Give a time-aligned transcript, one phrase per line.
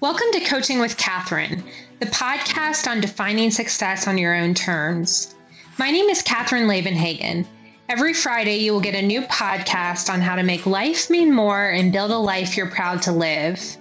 [0.00, 1.64] Welcome to Coaching with Catherine,
[2.00, 5.34] the podcast on defining success on your own terms.
[5.78, 7.46] My name is Catherine Lavenhagen.
[7.88, 11.70] Every Friday, you will get a new podcast on how to make life mean more
[11.70, 13.78] and build a life you're proud to live.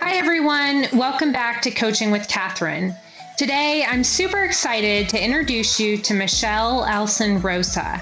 [0.00, 0.86] Hi, everyone.
[0.92, 2.94] Welcome back to Coaching with Catherine.
[3.36, 8.00] Today, I'm super excited to introduce you to Michelle Elson Rosa.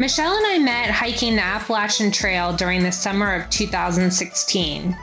[0.00, 4.96] Michelle and I met hiking the Appalachian Trail during the summer of 2016.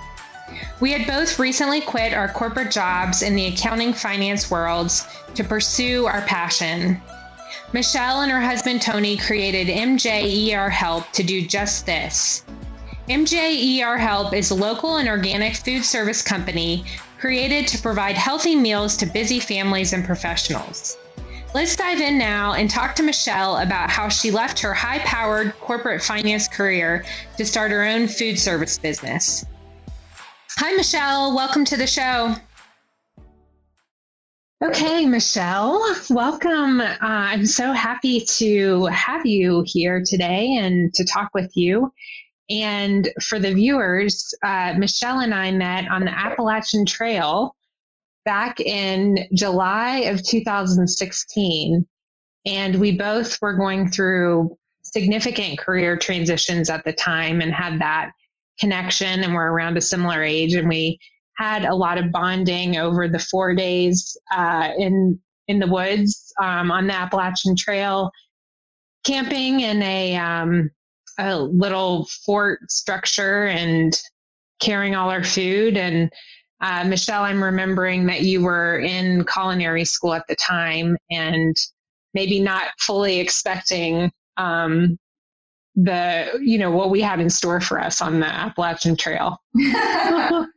[0.80, 6.06] We had both recently quit our corporate jobs in the accounting finance worlds to pursue
[6.06, 7.02] our passion.
[7.74, 12.44] Michelle and her husband Tony created MJER Help to do just this.
[13.10, 16.86] MJER Help is a local and organic food service company
[17.20, 20.98] created to provide healthy meals to busy families and professionals.
[21.54, 25.58] Let's dive in now and talk to Michelle about how she left her high powered
[25.60, 27.06] corporate finance career
[27.38, 29.46] to start her own food service business.
[30.58, 31.36] Hi, Michelle.
[31.36, 32.34] Welcome to the show.
[34.64, 36.80] Okay, Michelle, welcome.
[36.80, 41.92] Uh, I'm so happy to have you here today and to talk with you.
[42.50, 47.54] And for the viewers, uh, Michelle and I met on the Appalachian Trail
[48.24, 51.86] back in July of 2016.
[52.46, 58.12] And we both were going through significant career transitions at the time and had that
[58.60, 61.00] connection and we're around a similar age and we
[61.38, 66.72] had a lot of bonding over the four days uh, in in the woods um,
[66.72, 68.12] on the Appalachian Trail,
[69.06, 70.72] camping in a um,
[71.20, 74.00] a little fort structure and
[74.60, 75.78] carrying all our food.
[75.78, 76.12] And
[76.62, 81.56] uh, Michelle, I'm remembering that you were in culinary school at the time and
[82.14, 84.98] maybe not fully expecting um,
[85.76, 89.42] the you know what we had in store for us on the Appalachian Trail.
[89.54, 90.48] yes,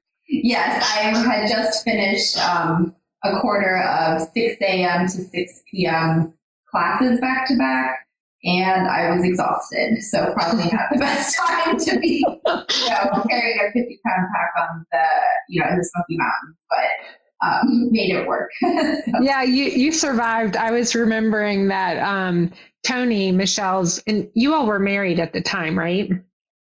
[0.97, 5.07] I had just finished um, a quarter of 6 a.m.
[5.07, 6.33] to 6 p.m.
[6.71, 8.09] classes back to back
[8.45, 10.03] and I was exhausted.
[10.03, 14.53] So probably not the best time to be, you know, carrying a 50 pound pack
[14.69, 15.05] on the,
[15.49, 18.51] you know, in the Smoky Mountains, but um, made it work.
[18.61, 19.23] so.
[19.23, 20.57] Yeah, you, you survived.
[20.57, 22.53] I was remembering that um,
[22.87, 26.11] Tony, Michelle's, and you all were married at the time, right?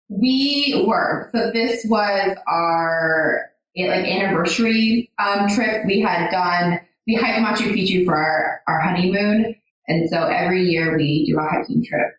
[0.09, 1.31] We were.
[1.35, 5.85] So this was our like anniversary um, trip.
[5.87, 9.55] We had done, we hiked Machu Picchu for our, our honeymoon
[9.89, 12.13] and so every year we do a hiking trip.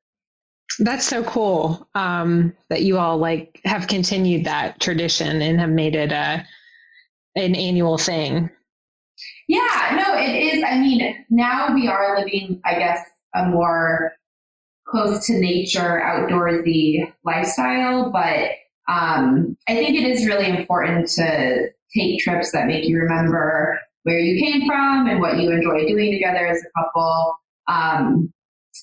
[0.80, 5.96] That's so cool um, that you all like have continued that tradition and have made
[5.96, 6.46] it a
[7.36, 8.50] an annual thing.
[9.48, 10.64] Yeah, no, it is.
[10.64, 13.00] I mean, now we are living, I guess,
[13.38, 14.14] a more
[14.88, 18.12] close to nature, outdoorsy lifestyle.
[18.12, 18.52] But
[18.90, 24.20] um, I think it is really important to take trips that make you remember where
[24.20, 27.36] you came from and what you enjoy doing together as a couple.
[27.68, 28.34] Um,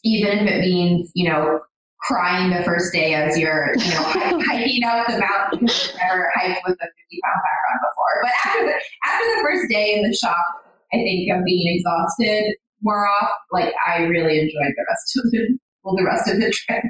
[0.03, 1.60] even if it means, you know,
[2.00, 4.03] crying the first day as you're, you know,
[4.44, 8.15] hiking up the mountain because you've never hiked with a 50 pound pack on before.
[8.22, 8.75] But after the,
[9.06, 10.44] after the first day in the shop,
[10.92, 12.54] I think of being exhausted
[12.84, 16.50] more off, like I really enjoyed the rest of the, well, the rest of the
[16.50, 16.84] trip.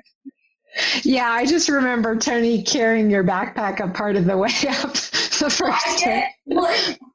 [1.05, 5.49] Yeah, I just remember Tony carrying your backpack a part of the way up the
[5.51, 6.27] first day.
[6.47, 6.67] Well,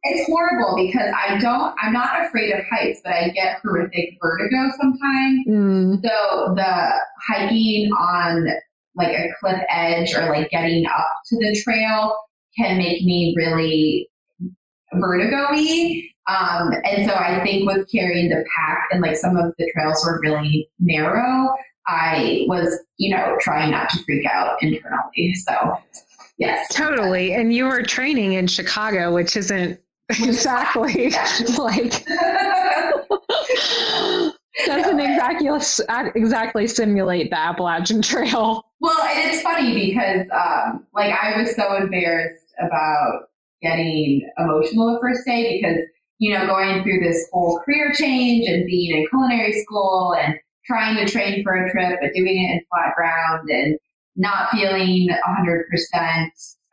[0.04, 4.72] it's horrible because I don't, I'm not afraid of heights, but I get horrific vertigo
[4.80, 5.48] sometimes.
[5.48, 6.02] Mm.
[6.02, 6.92] So the
[7.28, 8.48] hiking on
[8.96, 12.16] like a cliff edge or like getting up to the trail
[12.58, 14.10] can make me really
[14.94, 16.04] vertigo-y.
[16.30, 20.06] Um, and so I think with carrying the pack and like some of the trails
[20.06, 21.50] were really narrow,
[21.88, 25.34] I was, you know, trying not to freak out internally.
[25.34, 25.78] So,
[26.38, 26.68] yes.
[26.72, 27.34] Totally.
[27.34, 29.80] And you were training in Chicago, which isn't
[30.10, 31.12] exactly
[31.58, 32.04] like
[34.66, 35.50] doesn't exactly
[36.16, 38.66] exactly simulate the Appalachian Trail.
[38.80, 43.30] Well, and it's funny because um, like I was so embarrassed about
[43.62, 45.78] getting emotional the first day because
[46.20, 50.36] you know going through this whole career change and being in culinary school and
[50.66, 53.78] trying to train for a trip, but doing it in flat ground and
[54.16, 56.30] not feeling 100%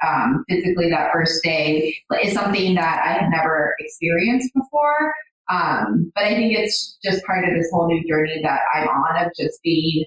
[0.07, 5.15] um, physically that first day is something that I had never experienced before.
[5.51, 9.25] Um, but I think it's just part of this whole new journey that I'm on
[9.25, 10.05] of just being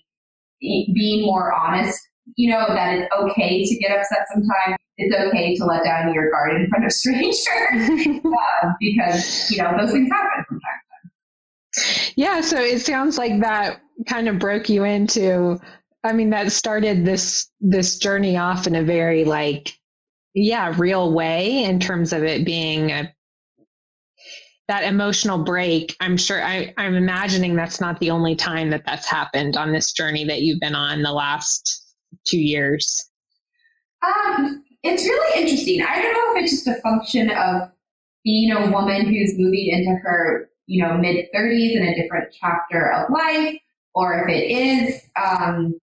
[0.60, 1.98] being more honest.
[2.36, 4.76] You know that it's okay to get upset sometimes.
[5.02, 9.76] It's okay to let down your guard in front of strangers uh, because you know
[9.80, 10.80] those things happen from time
[12.16, 15.60] yeah, so it sounds like that kind of broke you into
[16.04, 19.74] I mean that started this this journey off in a very like
[20.34, 23.14] yeah, real way in terms of it being a
[24.68, 25.96] that emotional break.
[26.00, 29.92] I'm sure I, I'm imagining that's not the only time that that's happened on this
[29.94, 31.96] journey that you've been on the last
[32.28, 33.10] two years.
[34.06, 35.82] Um, it's really interesting.
[35.82, 37.70] I don't know if it's just a function of
[38.24, 42.92] being a woman who's moving into her, you know, mid 30s in a different chapter
[42.94, 43.56] of life,
[43.94, 45.74] or if it is um,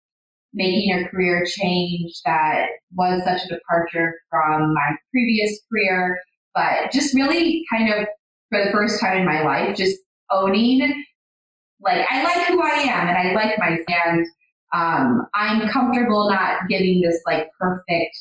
[0.55, 6.19] making a career change that was such a departure from my previous career,
[6.55, 8.07] but just really kind of
[8.51, 9.99] for the first time in my life, just
[10.31, 11.05] owning,
[11.81, 14.27] like, I like who I am and I like my and
[14.73, 18.17] um, I'm comfortable not giving this like perfect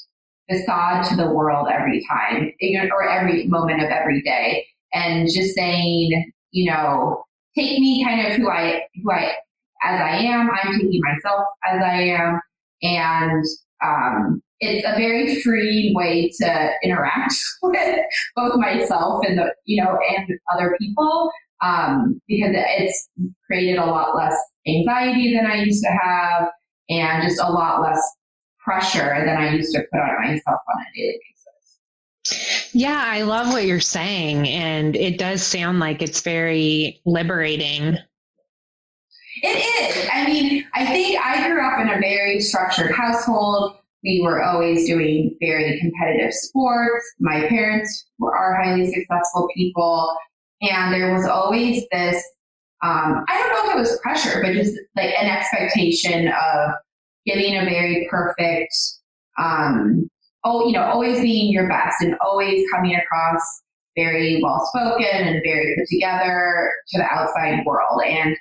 [0.50, 2.51] facade to the world every time
[2.92, 7.24] or every moment of every day and just saying, you know,
[7.57, 9.33] take me kind of who I, who I,
[9.83, 10.50] as I am.
[10.50, 12.39] I'm taking myself as I am.
[12.81, 13.45] And,
[13.83, 18.00] um, it's a very free way to interact with
[18.36, 21.30] both myself and the, you know, and other people.
[21.62, 23.09] Um, because it's
[23.47, 24.36] created a lot less
[24.68, 26.50] anxiety than I used to have
[26.89, 28.00] and just a lot less
[28.65, 31.19] pressure than I used to put on myself on a daily
[32.25, 32.71] basis.
[32.73, 34.47] Yeah, I love what you're saying.
[34.50, 37.97] And it does sound like it's very liberating.
[39.44, 40.09] It is.
[40.12, 43.77] I mean, I think I grew up in a very structured household.
[44.03, 47.06] We were always doing very competitive sports.
[47.19, 50.15] My parents are highly successful people.
[50.61, 52.23] And there was always this,
[52.83, 56.71] um, I don't know if it was pressure, but just like an expectation of
[57.25, 58.75] giving a very perfect,
[59.39, 60.10] um,
[60.44, 63.42] oh, you know, always being your best and always coming across
[63.95, 68.01] very well spoken and very put together to the outside world.
[68.06, 68.36] And,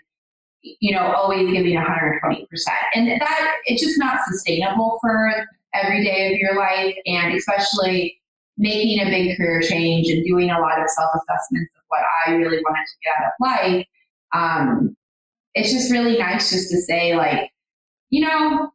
[0.62, 2.46] you know, always giving 120%.
[2.94, 6.94] And that, it's just not sustainable for every day of your life.
[7.06, 8.20] And especially
[8.56, 12.32] making a big career change and doing a lot of self assessments of what I
[12.32, 13.86] really wanted to get out of life.
[14.32, 14.96] Um,
[15.54, 17.50] it's just really nice just to say, like,
[18.14, 18.70] you know,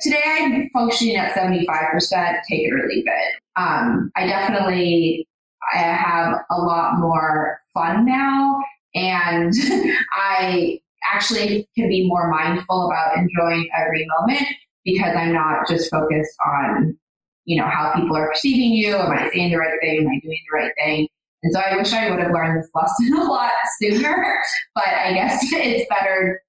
[0.00, 3.34] today I'm functioning at 75%, take it or leave it.
[3.54, 5.28] Um, I definitely
[5.74, 8.62] I have a lot more fun now
[8.94, 9.52] and
[10.14, 10.80] I
[11.12, 14.48] actually can be more mindful about enjoying every moment
[14.86, 16.96] because I'm not just focused on,
[17.44, 18.96] you know, how people are perceiving you.
[18.96, 19.98] Am I saying the right thing?
[20.00, 21.08] Am I doing the right thing?
[21.42, 24.42] And so I wish I would have learned this lesson a lot sooner,
[24.74, 26.40] but I guess it's better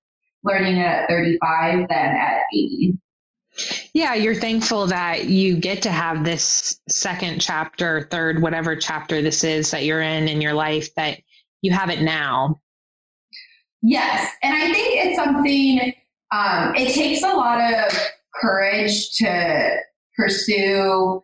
[0.44, 2.98] learning it at 35 than at 80.
[3.94, 9.44] Yeah, you're thankful that you get to have this second chapter, third, whatever chapter this
[9.44, 11.19] is that you're in in your life, that
[11.62, 12.60] you have it now.
[13.84, 14.31] Yes.
[14.42, 15.94] And I think it's something,
[16.31, 17.98] um, it takes a lot of
[18.42, 19.78] courage to
[20.18, 21.24] pursue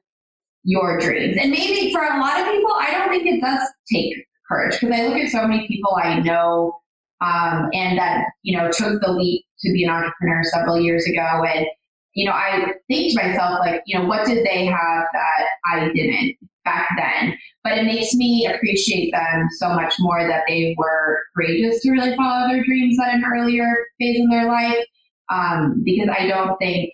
[0.64, 1.38] your dreams.
[1.42, 4.14] And maybe for a lot of people, I don't think it does take
[4.48, 6.80] courage because I look at so many people I know
[7.22, 11.44] um, and that, you know, took the leap to be an entrepreneur several years ago
[11.44, 11.66] and
[12.14, 15.90] you know, I think to myself, like, you know, what did they have that I
[15.94, 16.36] didn't
[16.66, 17.38] back then?
[17.64, 22.16] But it makes me appreciate them so much more that they were courageous to really
[22.16, 24.84] follow their dreams at an earlier phase in their life.
[25.32, 26.92] Um, because I don't think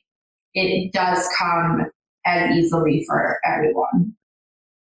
[0.54, 1.90] it does come
[2.26, 4.14] as easily for everyone.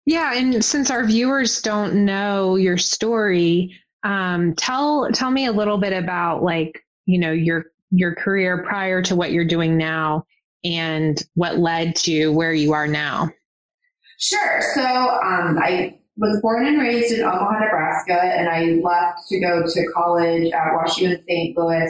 [0.05, 5.77] Yeah, and since our viewers don't know your story, um, tell tell me a little
[5.77, 10.25] bit about like you know your your career prior to what you're doing now
[10.63, 13.29] and what led to where you are now?
[14.17, 14.61] Sure.
[14.73, 19.63] So um, I was born and raised in Omaha, Nebraska, and I left to go
[19.65, 21.57] to college at Washington St.
[21.57, 21.89] Louis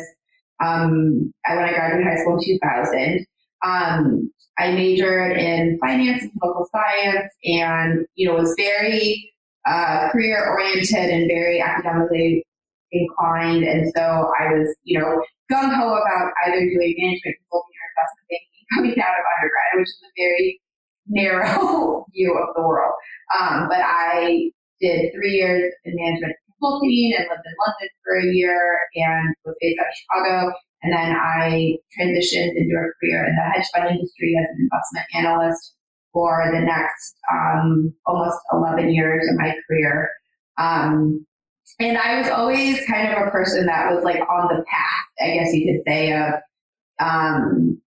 [0.64, 3.26] um, when I graduated high school in 2000.
[3.66, 9.34] Um, I majored in finance and political science, and you know was very
[9.66, 12.44] uh, career oriented and very academically
[12.92, 13.64] inclined.
[13.64, 18.26] And so I was, you know, gung ho about either doing management consulting or investment
[18.30, 20.62] banking coming out of undergrad, which is a very
[21.08, 22.94] narrow view of the world.
[23.38, 24.50] Um, but I
[24.82, 29.56] did three years in management consulting and lived in London for a year and was
[29.60, 30.54] based out of Chicago.
[30.82, 35.06] And then I transitioned into a career in the hedge fund industry as an investment
[35.14, 35.76] analyst
[36.14, 40.10] for the next um, almost 11 years of my career.
[40.58, 41.26] Um,
[41.80, 45.34] and I was always kind of a person that was like on the path, I
[45.36, 46.34] guess you could say, of,
[47.00, 47.82] um,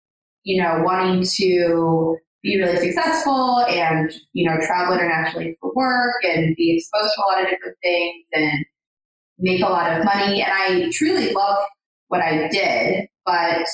[0.43, 6.55] you know, wanting to be really successful and, you know, travel internationally for work and
[6.57, 8.65] be exposed to a lot of different things and
[9.39, 10.43] make a lot of money.
[10.43, 11.67] And I truly loved
[12.09, 13.67] what I did, but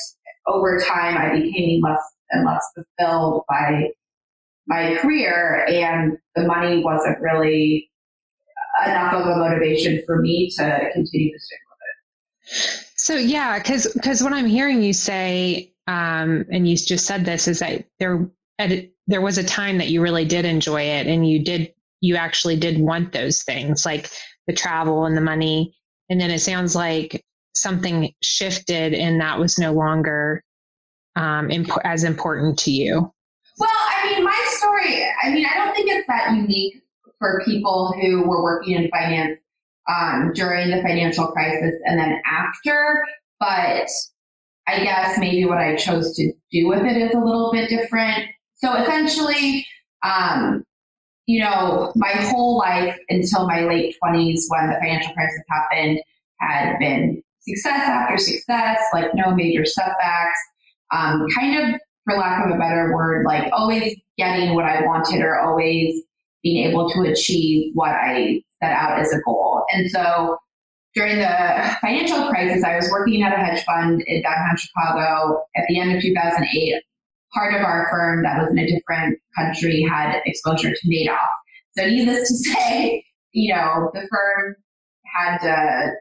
[0.47, 3.89] over time I became less and less fulfilled by
[4.67, 7.91] my career and the money wasn't really
[8.87, 12.81] enough of a motivation for me to continue to stick with it.
[12.97, 17.47] So yeah, because because what I'm hearing you say, um, and you just said this,
[17.47, 18.29] is that there
[19.07, 22.57] there was a time that you really did enjoy it, and you did you actually
[22.57, 24.11] did want those things like
[24.47, 25.77] the travel and the money,
[26.09, 30.43] and then it sounds like something shifted, and that was no longer
[31.17, 33.13] um, imp- as important to you.
[33.59, 35.07] Well, I mean, my story.
[35.23, 36.83] I mean, I don't think it's that unique
[37.19, 39.39] for people who were working in finance
[39.89, 43.05] um, during the financial crisis and then after.
[43.41, 43.89] But
[44.67, 48.29] I guess maybe what I chose to do with it is a little bit different.
[48.57, 49.67] So essentially,
[50.03, 50.65] um,
[51.27, 56.01] you know, my whole life until my late 20s when the financial crisis happened
[56.41, 60.39] had been success after success, like no major setbacks,
[60.93, 65.21] um, kind of, for lack of a better word, like always getting what I wanted
[65.21, 66.03] or always
[66.43, 69.65] being able to achieve what I set out as a goal.
[69.73, 70.39] And so
[70.95, 75.65] during the financial crisis, I was working at a hedge fund in downtown Chicago at
[75.69, 76.83] the end of 2008.
[77.33, 81.19] Part of our firm that was in a different country had exposure to Madoff.
[81.77, 84.55] So needless to say, you know, the firm
[85.17, 85.93] had to,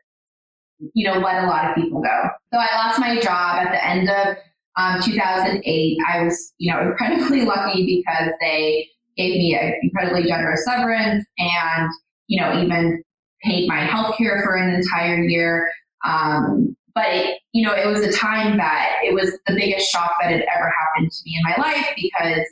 [0.94, 2.30] you know, let a lot of people go.
[2.54, 4.38] So I lost my job at the end of
[4.78, 5.98] um, 2008.
[6.12, 11.90] I was, you know, incredibly lucky because they gave me an incredibly generous severance and,
[12.28, 13.04] you know, even
[13.44, 15.70] paid my health care for an entire year.
[16.06, 20.14] Um, but it, you know, it was a time that it was the biggest shock
[20.22, 22.46] that had ever happened to me in my life because,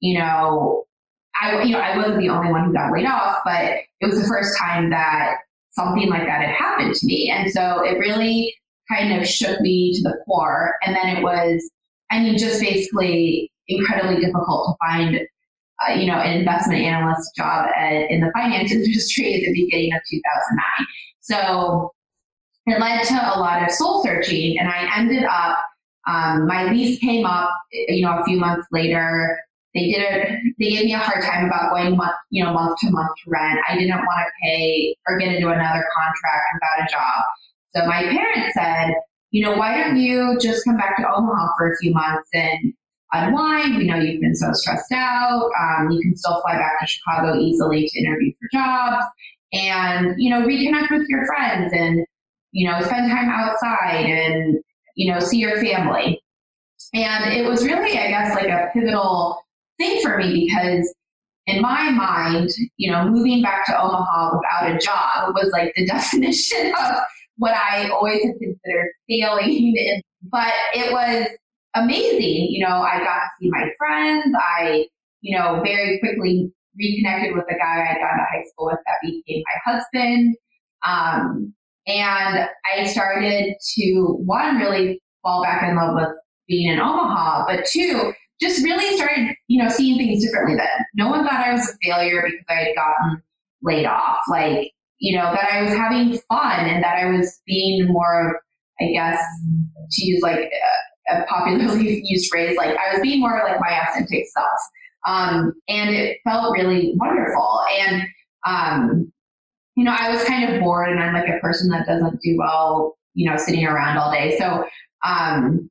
[0.00, 0.84] you know,
[1.40, 4.20] I, you know, I wasn't the only one who got laid off, but it was
[4.20, 5.36] the first time that
[5.70, 7.30] something like that had happened to me.
[7.30, 8.54] And so it really
[8.88, 10.74] kind of shook me to the core.
[10.84, 11.70] And then it was,
[12.10, 15.20] I mean, just basically incredibly difficult to find
[15.88, 19.92] uh, you know, an investment analyst job at, in the finance industry at the beginning
[19.92, 20.86] of 2009.
[21.20, 21.92] So
[22.66, 25.58] it led to a lot of soul searching, and I ended up.
[26.06, 29.38] Um, my lease came up, you know, a few months later.
[29.74, 30.38] They did it.
[30.58, 33.30] They gave me a hard time about going month, you know, month to month to
[33.30, 33.58] rent.
[33.68, 37.24] I didn't want to pay or get into another contract without a job.
[37.76, 38.94] So my parents said,
[39.30, 42.72] you know, why don't you just come back to Omaha for a few months and
[43.12, 43.76] unwind.
[43.76, 45.50] We know you've been so stressed out.
[45.60, 49.04] Um, you can still fly back to Chicago easily to interview for jobs
[49.52, 52.04] and, you know, reconnect with your friends and,
[52.52, 54.58] you know, spend time outside and,
[54.94, 56.20] you know, see your family.
[56.92, 59.42] And it was really, I guess, like a pivotal
[59.78, 60.94] thing for me because
[61.46, 65.86] in my mind, you know, moving back to Omaha without a job was like the
[65.88, 66.98] definition of
[67.36, 70.02] what I always have considered failing.
[70.32, 71.28] But it was
[71.74, 72.48] amazing.
[72.50, 74.34] You know, I got to see my friends.
[74.34, 74.86] I,
[75.20, 78.96] you know, very quickly reconnected with the guy I'd gone to high school with that
[79.02, 80.36] became my husband.
[80.86, 81.54] Um,
[81.86, 86.16] and I started to, one, really fall back in love with
[86.48, 90.84] being in Omaha, but two, just really started, you know, seeing things differently then.
[90.94, 93.22] No one thought I was a failure because I had gotten
[93.62, 94.18] laid off.
[94.28, 98.36] Like, you know, that I was having fun and that I was being more of,
[98.80, 99.20] I guess,
[99.90, 100.50] to use like
[101.10, 104.48] a popularly used phrase, like I was being more like my authentic self.
[105.06, 107.60] Um, and it felt really wonderful.
[107.78, 108.02] And,
[108.46, 109.12] um,
[109.76, 112.36] you know, I was kind of bored and I'm like a person that doesn't do
[112.38, 114.36] well, you know, sitting around all day.
[114.38, 114.64] So,
[115.04, 115.68] um,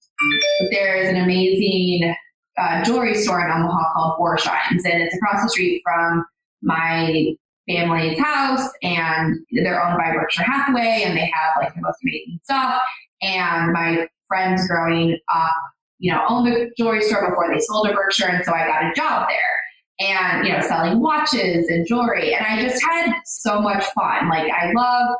[0.71, 2.13] there's an amazing
[2.57, 6.23] uh, jewelry store in Omaha called Borsheims, and it's across the street from
[6.61, 7.33] my
[7.67, 12.39] family's house, and they're owned by Berkshire Hathaway, and they have like the most amazing
[12.43, 12.81] stuff.
[13.21, 15.51] And my friends growing up,
[15.99, 18.27] you know, owned a jewelry store before they sold to Berkshire.
[18.27, 22.33] And so I got a job there and, you know, selling watches and jewelry.
[22.33, 24.29] And I just had so much fun.
[24.29, 25.15] Like I love,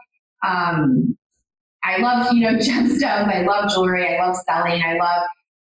[0.46, 1.18] um,
[1.84, 3.34] I love, you know, gemstones.
[3.34, 4.08] I love jewelry.
[4.08, 4.82] I love selling.
[4.84, 5.28] I love,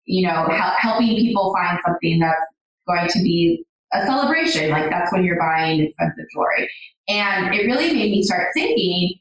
[0.05, 2.45] you know, hel- helping people find something that's
[2.87, 4.71] going to be a celebration.
[4.71, 6.71] Like that's when you're buying expensive jewelry.
[7.09, 9.15] And it really made me start thinking,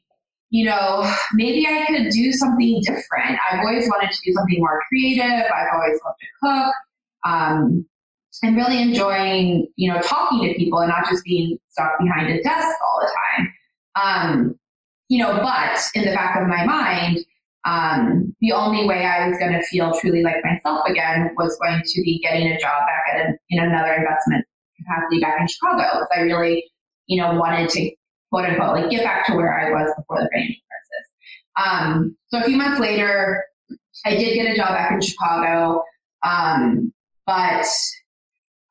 [0.50, 3.38] you know, maybe I could do something different.
[3.50, 5.24] I've always wanted to do something more creative.
[5.24, 6.74] I've always loved to cook.
[7.24, 7.86] Um,
[8.42, 12.40] and really enjoying, you know, talking to people and not just being stuck behind a
[12.42, 13.54] desk all the time.
[14.00, 14.58] Um,
[15.08, 17.18] you know, but in the back of my mind,
[17.64, 21.82] um, the only way I was going to feel truly like myself again was going
[21.84, 24.46] to be getting a job back at in another investment
[24.88, 26.64] capacity back in Chicago because I really,
[27.06, 27.90] you know, wanted to
[28.30, 31.06] quote unquote, like get back to where I was before the financial crisis.
[31.64, 33.44] Um, so a few months later,
[34.04, 35.82] I did get a job back in Chicago,
[36.24, 36.92] um,
[37.26, 37.66] but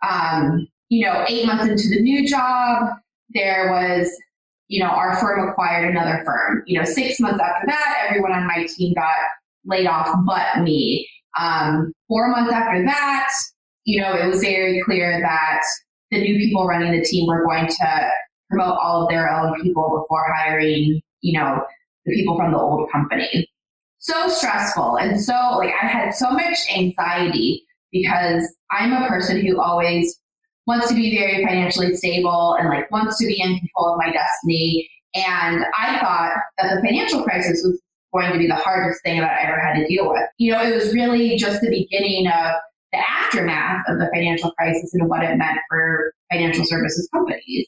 [0.08, 2.90] um, you know, eight months into the new job,
[3.34, 4.10] there was,
[4.68, 6.64] you know, our firm acquired another firm.
[6.66, 9.10] You know, six months after that, everyone on my team got
[9.66, 11.08] laid off but me.
[11.38, 13.30] Um, four months after that,
[13.84, 15.62] you know, it was very clear that
[16.12, 18.10] the new people running the team were going to
[18.50, 21.62] promote all of their own people before hiring, you know,
[22.06, 23.48] the people from the old company.
[24.00, 24.98] So stressful.
[24.98, 30.20] And so, like, I had so much anxiety because I'm a person who always
[30.66, 34.12] wants to be very financially stable and like wants to be in control of my
[34.12, 34.90] destiny.
[35.16, 37.82] And I thought that the financial crisis was
[38.14, 40.24] going to be the hardest thing that I ever had to deal with.
[40.38, 42.52] You know, it was really just the beginning of
[42.92, 47.68] the aftermath of the financial crisis and what it meant for financial services companies.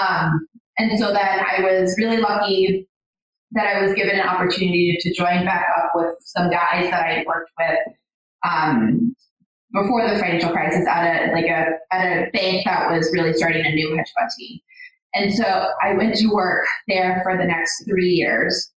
[0.00, 0.46] Um,
[0.78, 2.88] and so then I was really lucky
[3.52, 7.12] that I was given an opportunity to join back up with some guys that I
[7.14, 7.78] had worked with
[8.46, 9.14] um,
[9.72, 13.64] before the financial crisis at a like a at a bank that was really starting
[13.64, 14.60] a new hedge fund team.
[15.14, 18.70] And so I went to work there for the next three years.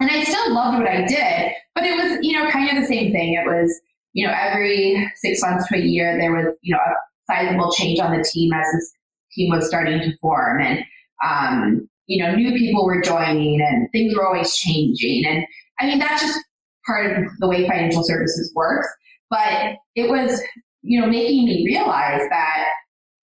[0.00, 2.86] And I still loved what I did, but it was, you know, kind of the
[2.86, 3.34] same thing.
[3.34, 3.80] It was,
[4.12, 6.94] you know, every six months to a year, there was, you know, a
[7.30, 8.92] sizable change on the team as this
[9.32, 10.60] team was starting to form.
[10.60, 10.84] And,
[11.24, 15.24] um, you know, new people were joining and things were always changing.
[15.26, 15.44] And
[15.78, 16.40] I mean, that's just
[16.86, 18.88] part of the way financial services works.
[19.30, 20.42] But it was,
[20.82, 22.64] you know, making me realize that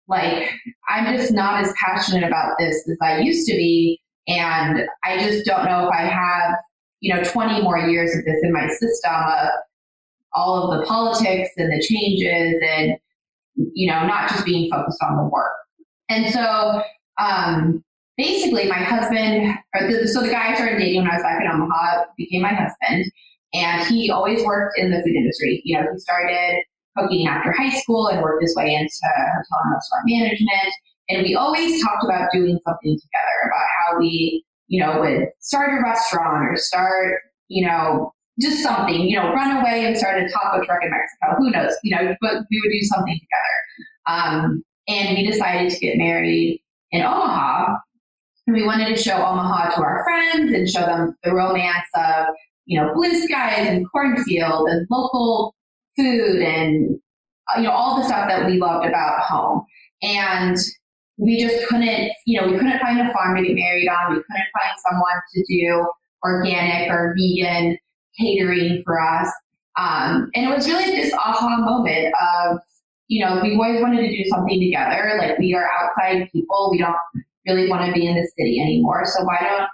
[0.09, 0.53] like
[0.89, 4.01] I'm just not as passionate about this as I used to be.
[4.29, 6.55] And I just don't know if I have,
[7.01, 9.49] you know, 20 more years of this in my system of
[10.37, 12.97] all of the politics and the changes and,
[13.75, 15.53] you know, not just being focused on the work.
[16.09, 16.83] And so,
[17.19, 17.83] um,
[18.17, 21.51] basically my husband, the, so the guy I started dating when I was back in
[21.51, 23.11] Omaha became my husband.
[23.55, 25.63] And he always worked in the food industry.
[25.65, 26.63] You know, he started
[26.97, 30.75] cooking after high school and worked his way into hotel and restaurant management.
[31.09, 35.79] And we always talked about doing something together about how we, you know, would start
[35.79, 40.29] a restaurant or start, you know, just something, you know, run away and start a
[40.29, 41.37] taco truck in Mexico.
[41.39, 41.73] Who knows?
[41.83, 43.59] You know, but we would do something together.
[44.07, 47.77] Um, and we decided to get married in Omaha.
[48.47, 52.27] And we wanted to show Omaha to our friends and show them the romance of
[52.67, 55.55] you know, blue skies and cornfield and local
[55.97, 56.99] food and,
[57.57, 59.65] you know, all the stuff that we loved about home.
[60.03, 60.59] And
[61.17, 64.15] we just couldn't, you know, we couldn't find a farm to get married on.
[64.15, 65.87] We couldn't find someone to do
[66.25, 67.79] organic or vegan
[68.19, 69.29] catering for us.
[69.79, 72.59] Um, and it was really this aha moment of,
[73.09, 75.17] you know, we always wanted to do something together.
[75.19, 76.71] Like we are outside people.
[76.71, 76.97] We don't
[77.47, 79.05] really want to be in the city anymore.
[79.05, 79.69] So why don't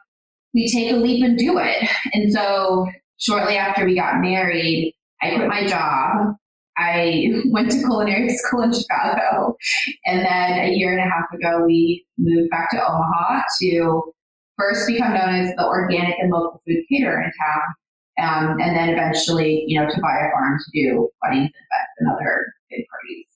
[0.54, 1.88] we take a leap and do it.
[2.12, 2.86] And so
[3.18, 6.34] shortly after we got married, I quit my job.
[6.76, 9.56] I went to culinary school in Chicago.
[10.06, 14.02] And then a year and a half ago, we moved back to Omaha to
[14.58, 17.74] first become known as the organic and local food caterer in town.
[18.22, 21.92] Um, and then eventually, you know, to buy a farm to do weddings and events
[21.98, 23.26] and other big parties.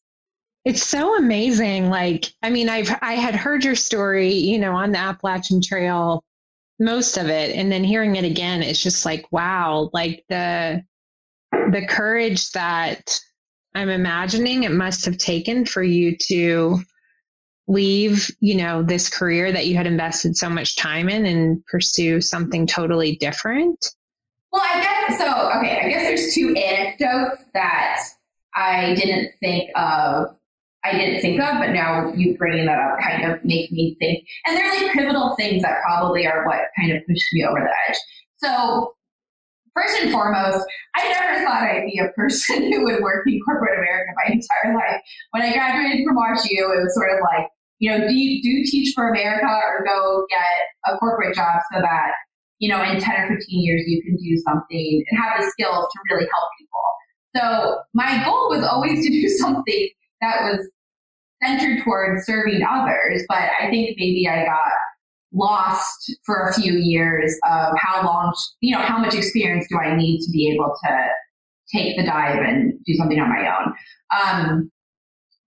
[0.64, 1.90] It's so amazing.
[1.90, 6.24] Like, I mean, I've I had heard your story, you know, on the Appalachian Trail
[6.78, 10.82] most of it and then hearing it again it's just like wow like the
[11.50, 13.18] the courage that
[13.74, 16.78] i'm imagining it must have taken for you to
[17.66, 22.20] leave you know this career that you had invested so much time in and pursue
[22.20, 23.95] something totally different
[24.52, 28.00] well i guess so okay i guess there's two anecdotes that
[28.54, 30.36] i didn't think of
[30.84, 34.24] I didn't think of, but now you bringing that up kind of make me think.
[34.46, 37.90] And they're like pivotal things that probably are what kind of pushed me over the
[37.90, 37.98] edge.
[38.36, 38.94] So
[39.74, 43.78] first and foremost, I never thought I'd be a person who would work in corporate
[43.78, 45.02] America my entire life.
[45.32, 48.70] When I graduated from WashU, it was sort of like, you know, do you do
[48.70, 52.12] teach for America or go get a corporate job so that,
[52.58, 55.86] you know, in 10 or 15 years you can do something and have the skills
[55.92, 56.80] to really help people.
[57.36, 59.88] So my goal was always to do something
[60.20, 60.68] that was
[61.42, 64.72] centered towards serving others, but I think maybe I got
[65.32, 69.94] lost for a few years of how long, you know, how much experience do I
[69.94, 71.06] need to be able to
[71.74, 73.74] take the dive and do something on my own.
[74.22, 74.70] Um,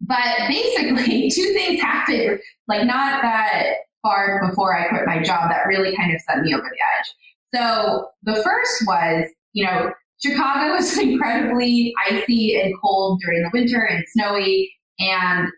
[0.02, 5.68] but basically, two things happened, like not that far before I quit my job, that
[5.68, 7.16] really kind of set me over the edge.
[7.54, 9.92] So the first was, you know,
[10.24, 14.72] Chicago was incredibly icy and cold during the winter and snowy.
[15.00, 15.50] And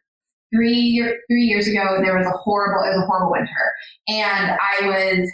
[0.54, 3.74] three year, three years ago, there was a horrible, it was a horrible winter.
[4.08, 5.32] And I was,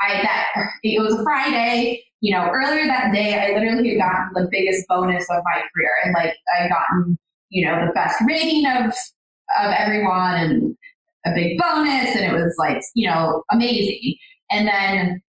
[0.00, 0.46] I, that,
[0.82, 4.86] it was a Friday, you know, earlier that day, I literally had gotten the biggest
[4.88, 5.90] bonus of my career.
[6.04, 7.18] And like, I gotten,
[7.50, 8.92] you know, the best rating of,
[9.60, 10.76] of everyone and
[11.26, 14.16] a big bonus and it was like, you know, amazing.
[14.50, 15.22] And then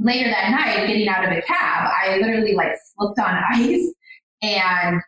[0.00, 3.92] later that night, getting out of a cab, I literally like slipped on ice
[4.42, 5.00] and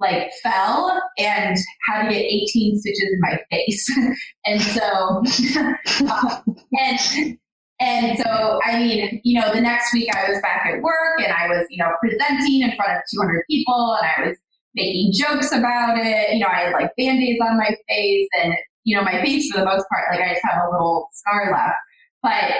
[0.00, 1.56] like fell and
[1.88, 3.98] had to get 18 stitches in my face.
[4.44, 5.22] and so,
[6.72, 7.38] and,
[7.80, 11.32] and so, I mean, you know, the next week I was back at work and
[11.32, 14.38] I was, you know, presenting in front of 200 people and I was
[14.74, 16.34] making jokes about it.
[16.34, 19.58] You know, I had like band-aids on my face and, you know, my face for
[19.58, 21.74] the most part, like I just have a little scar left.
[22.22, 22.52] But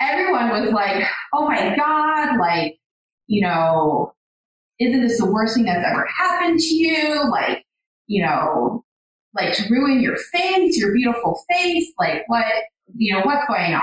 [0.00, 2.78] everyone was like, oh my God, like,
[3.26, 4.12] you know,
[4.78, 7.28] isn't this the worst thing that's ever happened to you?
[7.30, 7.64] Like,
[8.06, 8.84] you know,
[9.34, 12.46] like to ruin your face, your beautiful face, like what,
[12.94, 13.82] you know, what's going on?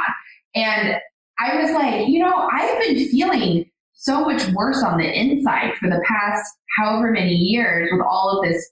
[0.55, 0.95] And
[1.39, 5.89] I was like, you know, I've been feeling so much worse on the inside for
[5.89, 6.43] the past
[6.77, 8.71] however many years with all of this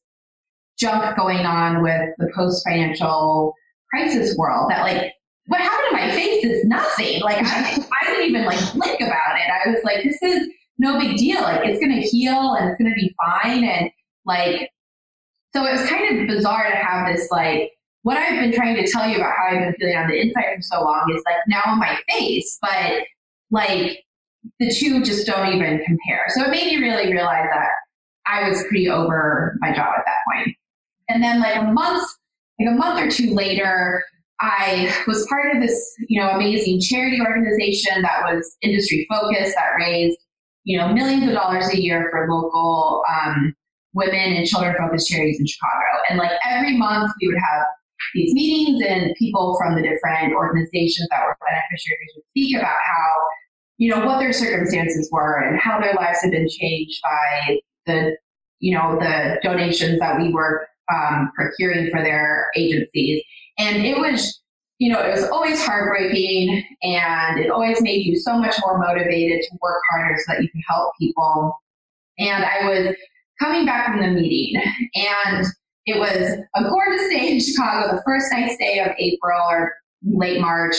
[0.81, 3.53] junk going on with the post financial
[3.91, 5.13] crisis world that like
[5.47, 7.21] what happened to my face is nothing.
[7.21, 9.49] Like I, I didn't even like blink about it.
[9.49, 11.41] I was like, this is no big deal.
[11.41, 13.63] Like it's going to heal and it's going to be fine.
[13.63, 13.91] And
[14.25, 14.71] like,
[15.53, 17.71] so it was kind of bizarre to have this like,
[18.03, 20.55] what I've been trying to tell you about how I've been feeling on the inside
[20.55, 23.03] for so long is like now on my face, but
[23.51, 24.03] like
[24.59, 26.25] the two just don't even compare.
[26.29, 27.69] So it made me really realize that
[28.25, 30.55] I was pretty over my job at that point.
[31.11, 32.03] And then like a month,
[32.59, 34.03] like a month or two later,
[34.39, 39.75] I was part of this, you know, amazing charity organization that was industry focused that
[39.77, 40.17] raised,
[40.63, 43.53] you know, millions of dollars a year for local um,
[43.93, 45.85] women and children focused charities in Chicago.
[46.09, 47.65] And like every month we would have
[48.15, 53.09] these meetings and people from the different organizations that were beneficiaries would speak about how,
[53.77, 58.15] you know, what their circumstances were and how their lives had been changed by the,
[58.59, 63.23] you know, the donations that we were um, procuring for their agencies.
[63.57, 64.41] And it was,
[64.79, 69.41] you know, it was always heartbreaking and it always made you so much more motivated
[69.41, 71.55] to work harder so that you can help people.
[72.19, 72.95] And I was
[73.39, 74.61] coming back from the meeting
[74.95, 75.45] and
[75.85, 80.39] it was a gorgeous day in Chicago, the first nice day of April or late
[80.39, 80.75] March.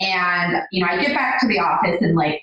[0.00, 2.42] And, you know, I get back to the office and like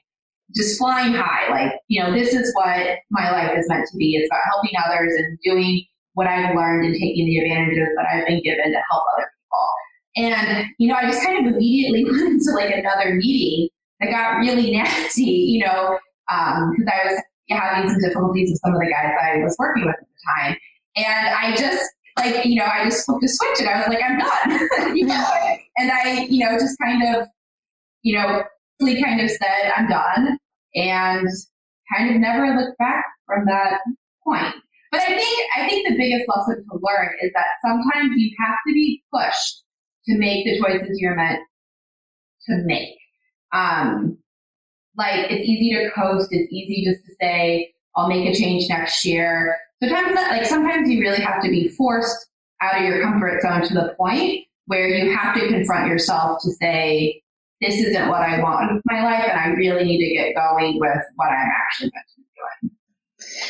[0.56, 4.15] just flying high, like, you know, this is what my life is meant to be.
[4.15, 8.28] It's about helping others and doing what I've learned and taking the advantages that I've
[8.28, 9.67] been given to help other people.
[10.15, 14.38] And, you know, I just kind of immediately went into like another meeting that got
[14.38, 15.97] really nasty, you know,
[16.28, 19.86] because um, I was having some difficulties with some of the guys I was working
[19.86, 20.58] with at the time.
[20.95, 21.86] And I just,
[22.17, 25.08] like, you know, I just flipped a switch and I was like, I'm done, you
[25.08, 25.26] know,
[25.78, 27.28] and I, you know, just kind of,
[28.04, 28.43] you know,
[28.82, 30.38] kind of said, I'm done
[30.76, 31.28] and
[31.95, 33.80] kind of never looked back from that
[34.23, 34.54] point.
[34.93, 38.58] But I think I think the biggest lesson to learn is that sometimes you have
[38.67, 39.63] to be pushed
[40.06, 41.39] to make the choices you're meant
[42.47, 42.95] to make.
[43.53, 44.19] Um,
[44.95, 46.27] like it's easy to coast.
[46.29, 51.01] It's easy just to say, "I'll make a change next year." Sometimes, like sometimes you
[51.01, 52.27] really have to be forced
[52.62, 56.51] out of your comfort zone to the point where you have to confront yourself to
[56.51, 57.19] say,
[57.62, 60.77] "This isn't what I want in my life, and I really need to get going
[60.79, 62.27] with what I'm actually meant to be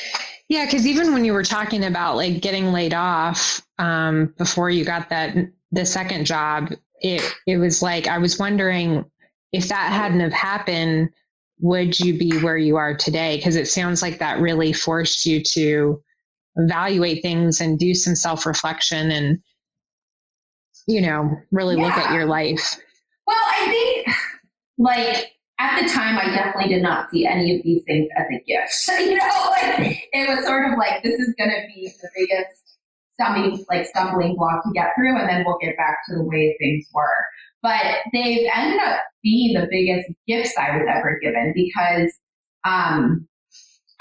[0.08, 0.23] doing."
[0.54, 4.86] Yeah, because even when you were talking about like getting laid off um, before you
[4.86, 5.36] got that
[5.72, 6.70] the second job,
[7.02, 9.04] it it was like I was wondering
[9.52, 11.10] if that hadn't have happened,
[11.60, 13.38] would you be where you are today?
[13.38, 16.00] Because it sounds like that really forced you to
[16.58, 19.39] evaluate things and do some self reflection and
[20.86, 21.86] you know really yeah.
[21.88, 22.80] look at your life.
[23.26, 23.66] Well, I
[24.06, 24.18] think
[24.78, 25.32] like
[25.63, 28.99] at the time, I definitely did not see any of these things as a gift.
[28.99, 32.78] you know, like it was sort of like this is going to be the biggest
[33.13, 36.56] stumbling, like stumbling block to get through, and then we'll get back to the way
[36.60, 37.26] things were.
[37.62, 42.12] But they've ended up being the biggest gifts I was ever given because
[42.65, 43.26] um,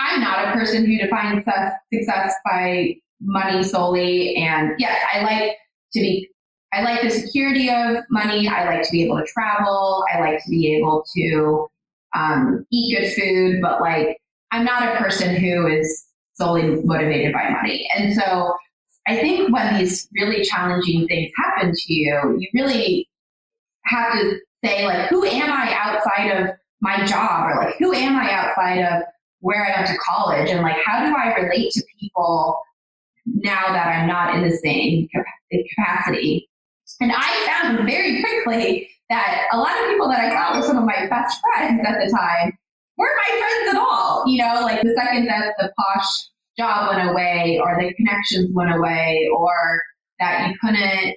[0.01, 1.45] I'm not a person who defines
[1.93, 4.35] success by money solely.
[4.35, 5.57] And yes, I like
[5.93, 6.29] to be
[6.73, 8.49] I like the security of money.
[8.49, 10.05] I like to be able to travel.
[10.13, 11.69] I like to be able to
[12.15, 14.19] um, eat good food, but like
[14.53, 17.89] I'm not a person who is solely motivated by money.
[17.97, 18.55] And so
[19.07, 23.09] I think when these really challenging things happen to you, you really
[23.87, 28.17] have to say like, who am I outside of my job or like, who am
[28.17, 29.03] I outside of
[29.41, 30.51] where I went to college?
[30.51, 32.61] And like, how do I relate to people
[33.27, 35.09] now that I'm not in the same
[35.77, 36.49] capacity?
[37.01, 40.79] And I found very quickly that a lot of people that I thought were some
[40.79, 42.57] of my best friends at the time
[42.97, 44.25] weren't my friends at all.
[44.27, 46.07] You know, like the second that the posh
[46.59, 49.83] job went away or the connections went away or
[50.21, 51.17] that you couldn't,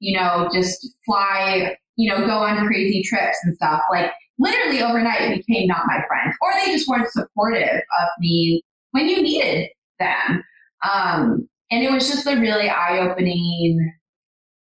[0.00, 3.80] you know, just fly, you know, go on crazy trips and stuff.
[3.90, 9.08] Like literally overnight became not my friends, or they just weren't supportive of me when
[9.08, 10.42] you needed them.
[10.82, 13.92] Um, and it was just a really eye opening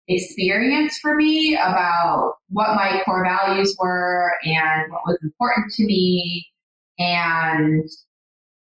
[0.08, 6.48] experience for me about what my core values were and what was important to me
[6.98, 7.89] and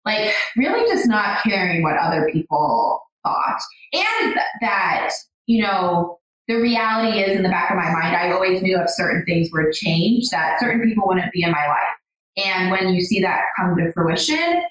[0.05, 3.59] like really just not caring what other people thought.
[3.93, 5.11] And th- that
[5.45, 8.87] you know the reality is in the back of my mind i always knew if
[8.89, 11.97] certain things were changed that certain people wouldn't be in my life.
[12.37, 14.63] And when you see that come to fruition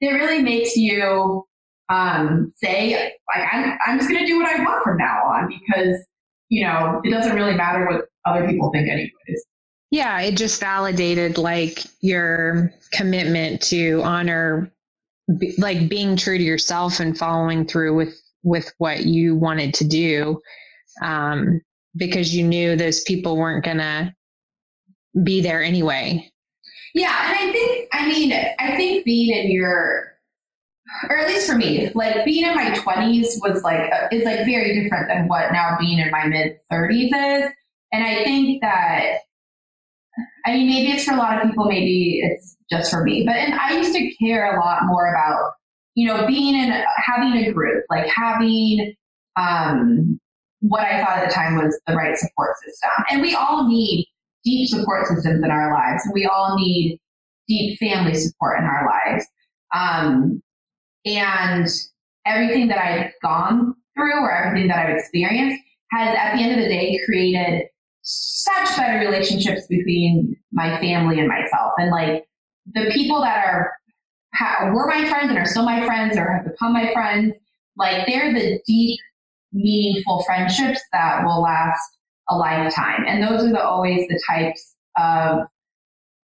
[0.00, 1.44] it really makes you
[1.88, 5.48] um, say like I'm, I'm just going to do what I want from now on
[5.48, 5.96] because
[6.48, 9.44] you know it doesn't really matter what other people think anyways.
[9.90, 14.72] Yeah, it just validated like your commitment to honor
[15.58, 20.40] like being true to yourself and following through with with what you wanted to do
[21.02, 21.60] um,
[21.96, 24.14] because you knew those people weren't going to
[25.22, 26.30] be there anyway.
[26.94, 30.13] Yeah, and I think I mean I think being in your
[31.08, 34.44] or at least for me, like being in my 20s was like, uh, is like
[34.44, 37.50] very different than what now being in my mid 30s is.
[37.92, 39.18] And I think that,
[40.46, 43.36] I mean, maybe it's for a lot of people, maybe it's just for me, but
[43.36, 45.52] and I used to care a lot more about,
[45.94, 48.94] you know, being in, having a group, like having,
[49.36, 50.18] um,
[50.60, 52.90] what I thought at the time was the right support system.
[53.10, 54.06] And we all need
[54.44, 56.02] deep support systems in our lives.
[56.12, 56.98] We all need
[57.48, 59.26] deep family support in our lives.
[59.74, 60.42] Um,
[61.04, 61.68] and
[62.26, 66.58] everything that I've gone through or everything that I've experienced has at the end of
[66.58, 67.66] the day created
[68.02, 71.72] such better relationships between my family and myself.
[71.78, 72.24] And like
[72.72, 73.72] the people that are
[74.72, 77.34] were my friends and are still my friends or have become my friends,
[77.76, 78.98] like they're the deep,
[79.52, 81.80] meaningful friendships that will last
[82.28, 83.04] a lifetime.
[83.06, 85.40] And those are the, always the types of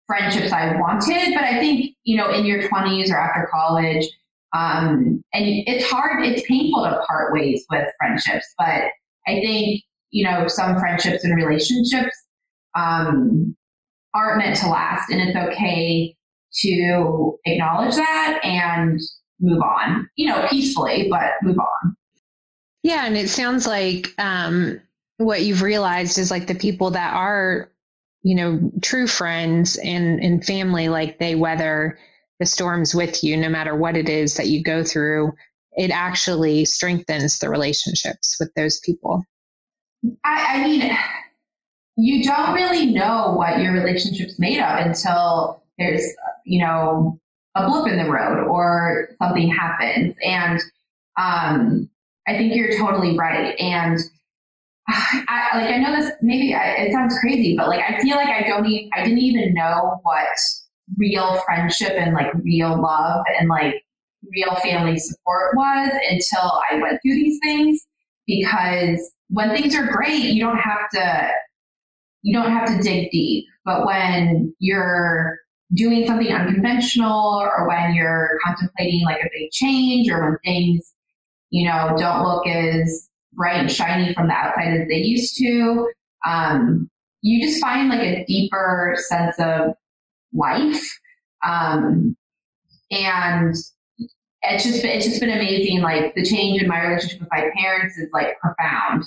[0.06, 1.34] friendships I wanted.
[1.34, 4.06] But I think, you know, in your 20s or after college,
[4.54, 8.84] um, and it's hard, it's painful to part ways with friendships, but
[9.26, 12.16] I think, you know, some friendships and relationships
[12.78, 13.56] um,
[14.14, 15.10] aren't meant to last.
[15.10, 16.14] And it's okay
[16.60, 19.00] to acknowledge that and
[19.40, 21.96] move on, you know, peacefully, but move on.
[22.82, 23.04] Yeah.
[23.04, 24.80] And it sounds like um,
[25.18, 27.70] what you've realized is like the people that are,
[28.22, 31.98] you know, true friends and, and family, like they weather
[32.38, 35.32] the storms with you, no matter what it is that you go through,
[35.72, 39.22] it actually strengthens the relationships with those people.
[40.24, 40.96] I, I mean,
[41.96, 46.02] you don't really know what your relationship's made of until there's,
[46.44, 47.18] you know,
[47.54, 50.14] a blip in the road or something happens.
[50.22, 50.60] And
[51.18, 51.90] um,
[52.28, 53.58] I think you're totally right.
[53.58, 53.98] And
[54.88, 58.28] I, like I know this maybe I, it sounds crazy, but like I feel like
[58.28, 60.28] I don't even I didn't even know what
[60.96, 63.74] real friendship and like real love and like
[64.32, 67.86] real family support was until I went through these things
[68.26, 71.30] because when things are great, you don't have to
[72.22, 73.46] you don't have to dig deep.
[73.64, 75.38] But when you're
[75.74, 80.92] doing something unconventional or when you're contemplating like a big change or when things,
[81.50, 85.88] you know, don't look as bright and shiny from the outside as they used to,
[86.26, 86.88] um,
[87.22, 89.74] you just find like a deeper sense of
[90.36, 90.82] life.
[91.46, 92.16] Um,
[92.90, 93.54] and
[94.42, 95.80] it's just it's just been amazing.
[95.80, 99.04] Like the change in my relationship with my parents is like profound.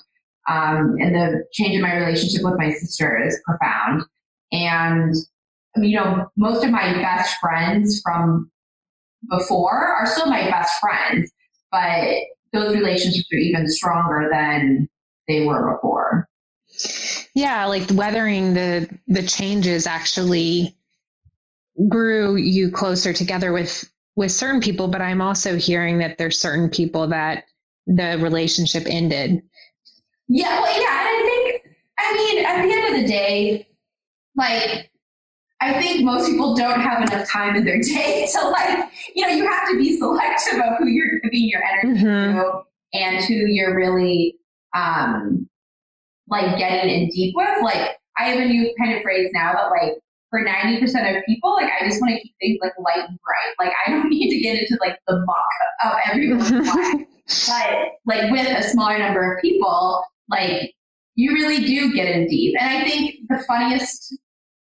[0.50, 4.04] Um, and the change in my relationship with my sister is profound.
[4.52, 5.14] And,
[5.76, 8.50] you know, most of my best friends from
[9.30, 11.32] before are still my best friends,
[11.72, 12.16] but
[12.52, 14.90] those relationships are even stronger than
[15.28, 16.28] they were before.
[17.36, 20.76] Yeah, like weathering the the changes actually
[21.88, 26.70] grew you closer together with with certain people but i'm also hearing that there's certain
[26.70, 27.46] people that
[27.88, 29.42] the relationship ended
[30.28, 33.68] yeah well yeah and i think i mean at the end of the day
[34.36, 34.92] like
[35.62, 39.34] i think most people don't have enough time in their day to like you know
[39.34, 42.38] you have to be selective of who you're giving your energy mm-hmm.
[42.38, 42.62] to
[42.94, 44.36] and who you're really
[44.76, 45.48] um
[46.28, 49.70] like getting in deep with like i have a new kind of phrase now that
[49.70, 49.94] like
[50.30, 50.84] for 90%
[51.18, 53.66] of people, like I just want to keep things like light and bright.
[53.66, 55.46] Like I don't need to get into like the muck
[55.86, 57.08] of everyone's life.
[57.48, 60.74] But like with a smaller number of people, like
[61.16, 62.56] you really do get in deep.
[62.60, 64.18] And I think the funniest,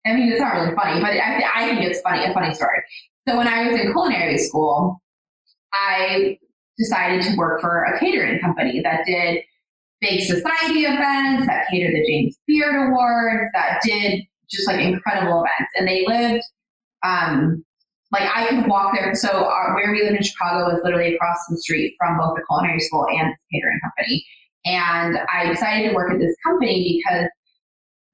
[0.06, 2.82] I mean, it's not really funny, but I, I think it's funny, a funny story.
[3.28, 5.00] So when I was in culinary school,
[5.72, 6.38] I
[6.78, 9.44] decided to work for a catering company that did
[10.00, 15.72] big society events, that catered the James Beard Awards, that did just like incredible events.
[15.76, 16.44] And they lived,
[17.04, 17.64] um,
[18.12, 19.14] like I could walk there.
[19.14, 22.44] So our, where we live in Chicago is literally across the street from both the
[22.48, 24.24] culinary school and the catering company.
[24.64, 27.28] And I decided to work at this company because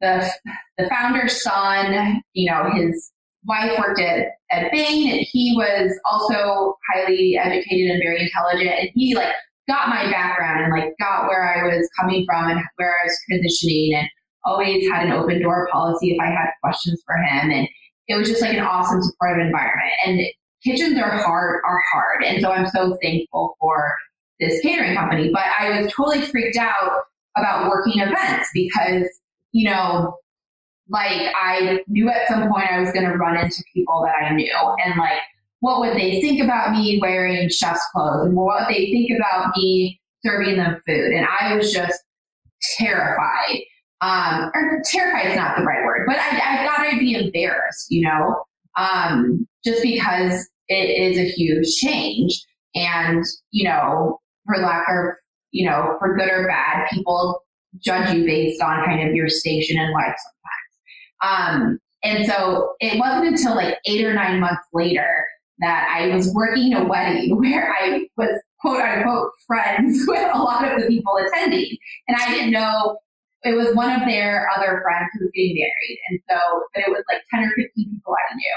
[0.01, 0.31] the
[0.79, 3.13] the founder's son, you know, his
[3.45, 8.91] wife worked at, at Bain and he was also highly educated and very intelligent and
[8.95, 9.35] he like
[9.69, 13.19] got my background and like got where I was coming from and where I was
[13.31, 14.09] transitioning and
[14.45, 17.51] always had an open door policy if I had questions for him.
[17.51, 17.69] And
[18.09, 19.93] it was just like an awesome supportive environment.
[20.07, 20.21] And
[20.65, 22.25] kitchens are hard are hard.
[22.25, 23.95] And so I'm so thankful for
[24.41, 25.31] this catering company.
[25.33, 27.03] But I was totally freaked out
[27.37, 29.07] about working events because
[29.53, 30.17] you know
[30.91, 34.35] like I knew at some point I was going to run into people that I
[34.35, 34.55] knew.
[34.85, 35.19] And like
[35.61, 38.27] what would they think about me wearing chef's clothes?
[38.27, 41.13] And what would they think about me serving them food?
[41.13, 41.99] And I was just
[42.77, 43.63] terrified
[44.01, 47.87] um, or terrified is not the right word, but I, I thought I'd be embarrassed,
[47.91, 48.45] you know,
[48.77, 52.41] um, just because it is a huge change.
[52.75, 55.15] And, you know, for lack of,
[55.51, 57.43] you know, for good or bad, people
[57.83, 60.15] judge you based on kind of your station in life
[61.21, 61.59] sometimes.
[61.61, 65.25] Um, and so it wasn't until like eight or nine months later
[65.59, 70.71] that I was working a wedding where I was quote unquote friends with a lot
[70.71, 71.77] of the people attending.
[72.07, 72.99] And I didn't know
[73.45, 75.99] it was one of their other friends who was getting married.
[76.09, 78.57] And so, but it was like 10 or 15 people I knew.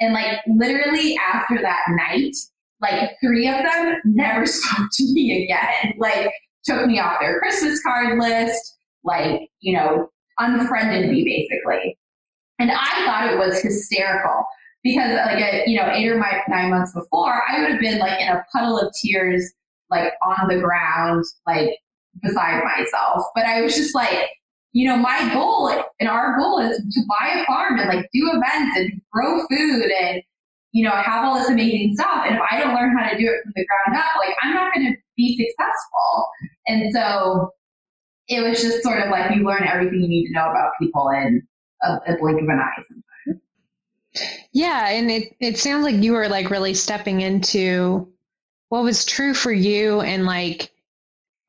[0.00, 2.34] And like literally after that night,
[2.80, 5.94] like three of them never spoke to me again.
[5.98, 6.32] Like
[6.64, 11.98] took me off their Christmas card list, like, you know, unfriended me basically.
[12.58, 14.44] And I thought it was hysterical
[14.82, 18.20] because like, a, you know, eight or nine months before, I would have been like
[18.20, 19.52] in a puddle of tears,
[19.90, 21.70] like on the ground, like
[22.22, 23.24] beside myself.
[23.34, 24.28] But I was just like,
[24.72, 28.30] you know, my goal and our goal is to buy a farm and like do
[28.32, 30.22] events and grow food and,
[30.72, 32.24] you know, have all this amazing stuff.
[32.26, 34.54] And if I don't learn how to do it from the ground up, like I'm
[34.54, 36.28] not going to be successful.
[36.68, 37.50] And so
[38.28, 41.08] it was just sort of like you learn everything you need to know about people
[41.08, 41.42] in
[41.82, 43.42] a, a blink of an eye sometimes.
[44.52, 44.88] Yeah.
[44.88, 48.08] And it, it sounds like you were like really stepping into
[48.68, 50.70] what was true for you and like,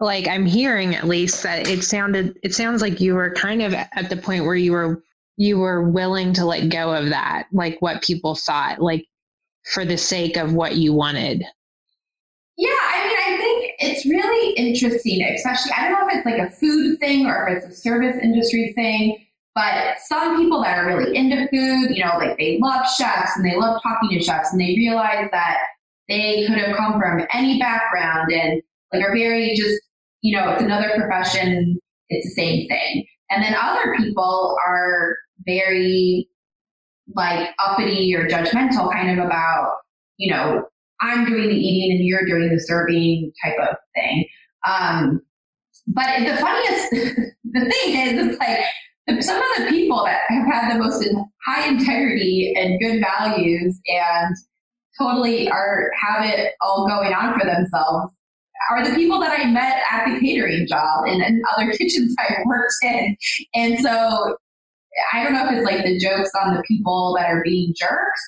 [0.02, 3.74] like I'm hearing at least that it sounded it sounds like you were kind of
[3.74, 5.04] at the point where you were
[5.38, 9.06] you were willing to let go of that, like what people thought, like
[9.74, 11.44] for the sake of what you wanted.
[12.58, 16.48] Yeah, I mean, I think it's really interesting, especially I don't know if it's like
[16.48, 20.88] a food thing or if it's a service industry thing, but some people that are
[20.88, 24.52] really into food, you know, like they love chefs and they love talking to chefs
[24.52, 25.58] and they realize that
[26.08, 28.62] they could have come from any background and
[28.94, 29.82] like are very just
[30.22, 31.78] you know, it's another profession,
[32.10, 33.06] it's the same thing.
[33.30, 36.28] And then other people are very
[37.16, 39.78] like uppity or judgmental kind of about,
[40.18, 40.64] you know,
[41.02, 44.26] I'm doing the eating and you're doing the serving type of thing.
[44.68, 45.22] Um,
[45.88, 46.92] but the funniest,
[47.44, 51.04] the thing is, it's like some of the people that have had the most
[51.46, 54.36] high integrity and good values and
[55.00, 58.14] totally are have it all going on for themselves
[58.70, 62.36] are the people that I met at the catering job and, and other kitchens I
[62.46, 63.18] worked in.
[63.56, 64.38] And so
[65.14, 68.22] I don't know if it's like the jokes on the people that are being jerks.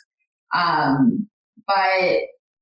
[0.55, 1.27] Um,
[1.67, 2.19] but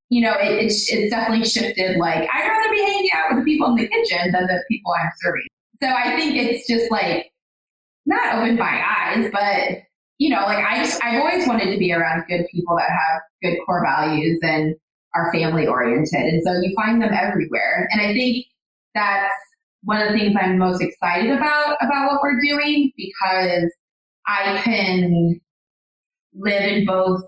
[0.10, 1.97] you know, it, it's, it's definitely shifted.
[1.97, 4.93] Like I'd rather be hanging out with the people in the kitchen than the people
[4.93, 5.47] I'm serving.
[5.81, 7.31] So I think it's just like
[8.05, 9.79] not opened my eyes, but
[10.17, 13.21] you know, like I just, I've always wanted to be around good people that have
[13.41, 14.75] good core values and
[15.15, 16.19] are family oriented.
[16.19, 17.88] And so you find them everywhere.
[17.91, 18.45] And I think
[18.95, 19.34] that's
[19.84, 23.71] one of the things I'm most excited about, about what we're doing because
[24.28, 25.39] I can
[26.34, 27.21] live in both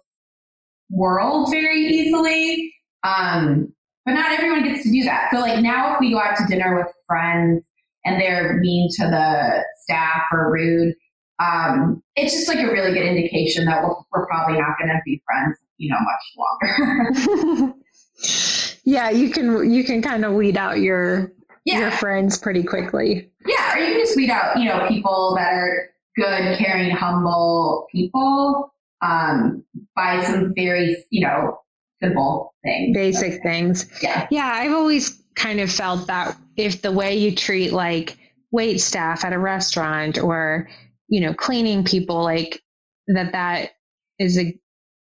[0.90, 2.74] worlds very easily.
[3.04, 3.74] Um,
[4.06, 5.30] but not everyone gets to do that.
[5.32, 7.66] So like now if we go out to dinner with friends
[8.06, 10.94] and they're mean to the staff or rude,
[11.40, 15.00] um, it's just like a really good indication that we're, we're probably not going to
[15.06, 17.74] be friends you know, much longer.
[18.84, 21.32] yeah, you can you can kind of weed out your
[21.66, 21.80] yeah.
[21.80, 23.30] your friends pretty quickly.
[23.46, 27.88] Yeah, or you can just weed out, you know, people that are good, caring, humble
[27.92, 29.64] people um,
[29.96, 31.60] by some very, you know,
[32.02, 32.96] simple things.
[32.96, 33.90] Basic things.
[34.02, 34.28] Yeah.
[34.32, 38.18] Yeah, I've always kind of felt that if the way you treat like
[38.52, 40.70] wait staff at a restaurant or,
[41.08, 42.62] you know, cleaning people like
[43.08, 43.72] that that
[44.20, 44.58] is a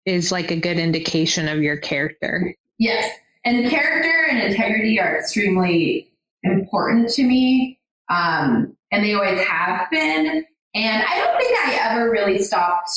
[0.06, 2.54] is like a good indication of your character.
[2.78, 3.12] Yes.
[3.44, 7.78] and character and integrity are extremely important to me.
[8.08, 10.44] Um, and they always have been.
[10.74, 12.90] And I don't think I ever really stopped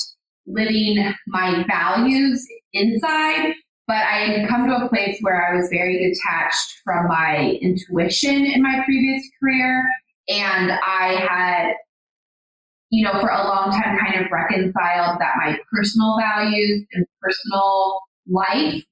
[0.48, 3.54] living my values inside,
[3.88, 8.46] but I had come to a place where I was very detached from my intuition
[8.46, 9.86] in my previous career.
[10.28, 11.74] And I had,
[12.96, 18.00] you know, for a long time kind of reconciled that my personal values and personal
[18.28, 18.84] life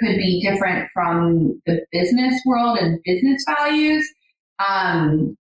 [0.00, 4.04] could be different from the business world and business values.
[4.58, 5.36] Um,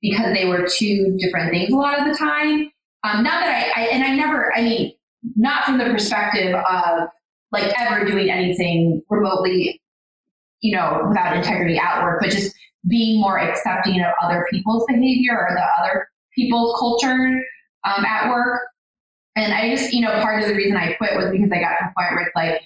[0.00, 2.70] because they were two different things a lot of the time.
[3.02, 4.92] Um, not that I, I, and I never, I mean,
[5.36, 7.08] not from the perspective of
[7.52, 9.80] like ever doing anything remotely,
[10.60, 12.54] you know, without integrity at work, but just
[12.88, 17.42] being more accepting of other people's behavior or the other people's culture
[17.84, 18.60] um, at work.
[19.36, 21.76] And I just, you know, part of the reason I quit was because I got
[21.78, 22.62] to a point where it's like,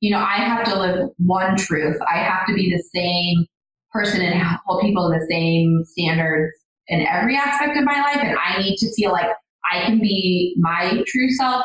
[0.00, 1.96] you know, I have to live one truth.
[2.08, 3.46] I have to be the same
[3.92, 6.56] person and hold people to the same standards
[6.88, 8.18] in every aspect of my life.
[8.22, 9.30] And I need to feel like
[9.70, 11.64] I can be my true self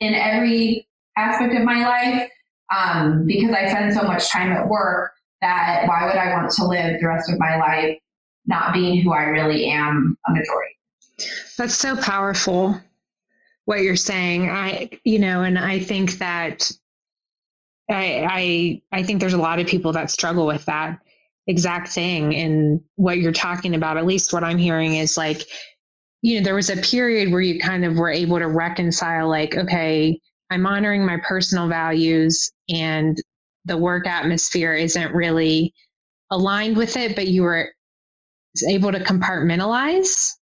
[0.00, 2.30] in every aspect of my life.
[2.74, 6.64] Um, because I spend so much time at work that why would I want to
[6.64, 7.98] live the rest of my life
[8.50, 10.76] not being who I really am a majority?
[11.56, 12.78] That's so powerful
[13.64, 14.50] what you're saying.
[14.50, 16.70] I, you know, and I think that
[17.88, 20.98] I, I, I think there's a lot of people that struggle with that
[21.46, 22.34] exact thing.
[22.34, 25.42] And what you're talking about, at least what I'm hearing is like,
[26.22, 29.56] you know, there was a period where you kind of were able to reconcile, like,
[29.56, 30.20] okay,
[30.50, 33.16] I'm honoring my personal values and
[33.64, 35.72] the work atmosphere isn't really
[36.30, 37.70] aligned with it, but you were
[38.68, 40.34] able to compartmentalize.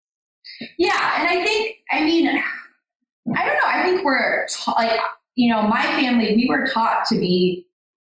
[0.79, 1.21] Yeah.
[1.21, 3.67] And I think, I mean, I don't know.
[3.67, 5.01] I think we're ta- like,
[5.35, 7.67] you know, my family, we were taught to be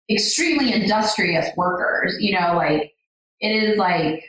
[0.09, 2.15] extremely industrious workers.
[2.19, 2.93] You know, like
[3.39, 4.23] it is like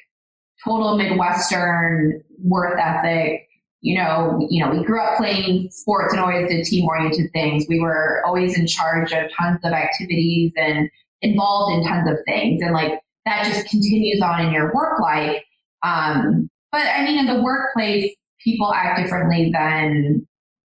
[0.64, 3.46] total Midwestern worth ethic.
[3.80, 7.66] You know, you know, we grew up playing sports and always did team oriented things.
[7.68, 10.90] We were always in charge of tons of activities and
[11.22, 12.60] involved in tons of things.
[12.62, 15.42] And like that just continues on in your work life.
[15.82, 20.26] Um, but I mean, in the workplace, people act differently than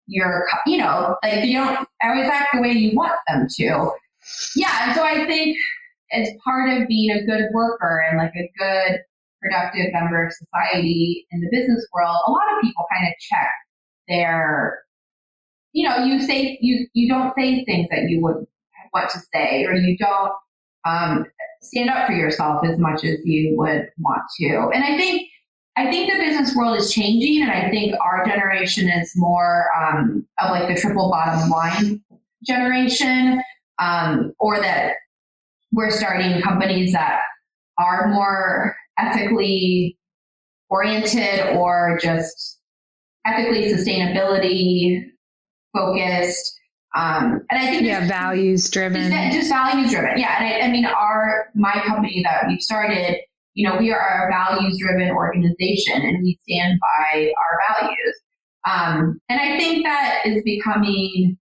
[0.07, 3.91] your, you know, like you don't always act the way you want them to.
[4.57, 5.57] Yeah, so I think
[6.13, 9.01] as part of being a good worker and like a good
[9.41, 13.51] productive member of society in the business world, a lot of people kind of check
[14.09, 14.83] their,
[15.73, 18.47] you know, you say you you don't say things that you would
[18.95, 20.33] want to say, or you don't
[20.85, 21.27] um,
[21.63, 24.71] stand up for yourself as much as you would want to.
[24.75, 25.29] And I think
[25.77, 30.27] I think the business world is changing, and I think our generation is more um,
[30.39, 32.03] of like the triple bottom line
[32.47, 33.41] generation
[33.79, 34.95] um, or that
[35.73, 37.21] we're starting companies that
[37.79, 39.97] are more ethically
[40.69, 42.59] oriented or just
[43.27, 45.01] ethically sustainability
[45.75, 46.59] focused.
[46.95, 50.19] Um, and I think yeah, values driven, just, just, values driven.
[50.19, 53.17] Yeah, and I, I mean, our my company that we've started,
[53.55, 58.21] you know, we are a values driven organization, and we stand by our values.
[58.69, 61.39] Um, and I think that is becoming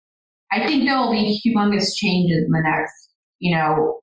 [0.51, 3.99] I think there will be humongous changes in the next, you know,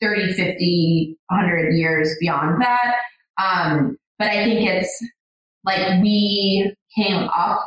[0.00, 2.94] 30, 50, 100 years beyond that.
[3.42, 5.04] Um, but I think it's
[5.64, 7.66] like we came up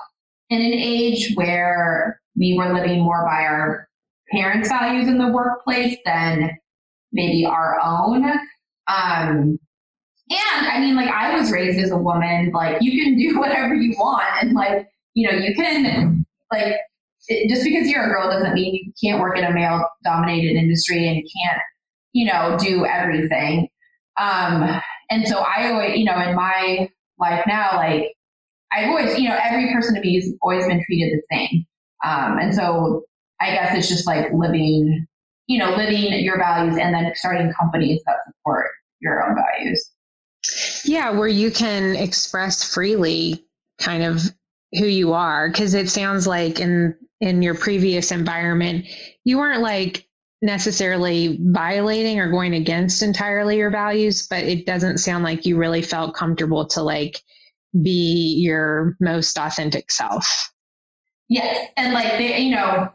[0.50, 3.88] in an age where we were living more by our
[4.32, 6.52] parents' values in the workplace than
[7.12, 8.26] maybe our own.
[8.88, 9.60] Um,
[10.30, 13.74] and I mean, like I was raised as a woman, like you can do whatever
[13.74, 16.76] you want and like, you know, you can like
[17.28, 20.56] it, just because you're a girl doesn't mean you can't work in a male dominated
[20.56, 21.62] industry and can't,
[22.14, 23.68] you know, do everything.
[24.20, 28.14] Um, and so I always, you know, in my life now, like
[28.72, 31.66] I've always, you know, every person to me has always been treated the same.
[32.08, 33.04] Um, and so
[33.42, 35.06] I guess it's just like living,
[35.48, 38.68] you know, living your values and then starting companies that support
[39.00, 39.92] your own values.
[40.86, 43.44] Yeah, where you can express freely
[43.80, 44.22] kind of
[44.74, 48.86] who you are because it sounds like in in your previous environment,
[49.24, 50.08] you weren't like
[50.42, 55.82] necessarily violating or going against entirely your values, but it doesn't sound like you really
[55.82, 57.22] felt comfortable to like
[57.82, 60.54] be your most authentic self.
[61.30, 61.70] Yes.
[61.76, 62.90] And like, they, you know,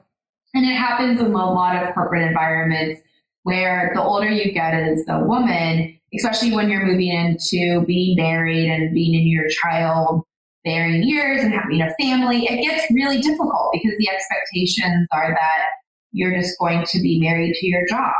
[0.55, 3.01] and it happens in a lot of corporate environments
[3.43, 8.70] where the older you get as a woman, especially when you're moving into being married
[8.70, 10.24] and being in your child
[10.64, 15.64] bearing years and having a family, it gets really difficult because the expectations are that
[16.12, 18.12] you're just going to be married to your job.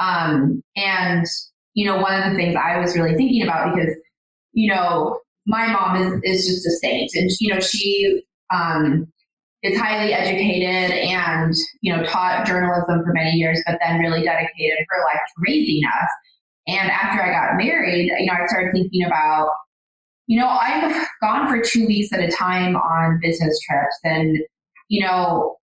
[0.00, 1.26] Um, and,
[1.74, 3.94] you know, one of the things I was really thinking about because,
[4.52, 9.12] you know, my mom is, is just a saint and, you know, she, um,
[9.64, 14.78] is highly educated and, you know, taught journalism for many years, but then really dedicated
[14.90, 16.10] her life to raising us.
[16.68, 19.48] And after I got married, you know, I started thinking about,
[20.26, 24.36] you know, I'm gone for two weeks at a time on business trips and,
[24.88, 25.56] you know,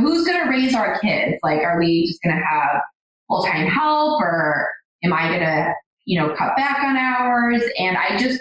[0.00, 1.38] who's going to raise our kids?
[1.44, 2.80] Like, are we just going to have
[3.28, 4.68] full time help or
[5.04, 5.72] am I going to,
[6.04, 7.62] you know, cut back on hours?
[7.78, 8.40] And I just,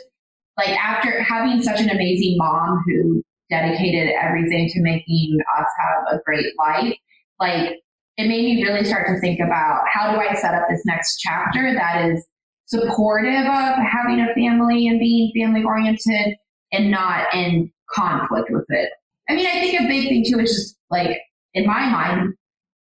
[0.57, 6.21] like, after having such an amazing mom who dedicated everything to making us have a
[6.25, 6.95] great life,
[7.39, 7.79] like,
[8.17, 11.19] it made me really start to think about how do I set up this next
[11.19, 12.25] chapter that is
[12.65, 16.35] supportive of having a family and being family oriented
[16.73, 18.89] and not in conflict with it.
[19.29, 21.17] I mean, I think a big thing too is just like
[21.53, 22.33] in my mind,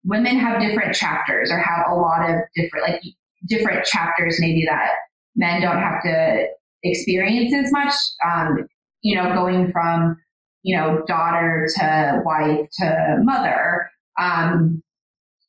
[0.06, 3.02] women have different chapters or have a lot of different, like
[3.48, 4.92] different chapters maybe that
[5.36, 6.46] men don't have to
[6.84, 7.94] experience as much.
[8.26, 8.68] Um,
[9.02, 10.18] you know, going from,
[10.64, 13.90] you know, daughter to wife to mother.
[14.20, 14.82] Um,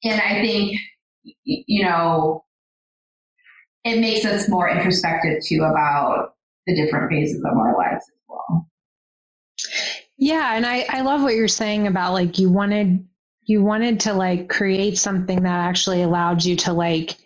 [0.02, 0.76] and I think,
[1.44, 2.44] you know,
[3.84, 6.34] it makes us more introspective too about
[6.66, 8.68] the different phases of our lives as well.
[10.16, 13.06] Yeah, and I I love what you're saying about like you wanted
[13.46, 17.16] you wanted to like create something that actually allowed you to like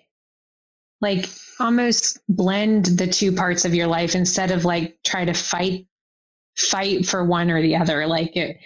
[1.01, 1.28] like
[1.61, 5.86] almost blend the two parts of your life instead of like try to fight
[6.59, 8.06] fight for one or the other.
[8.06, 8.56] Like it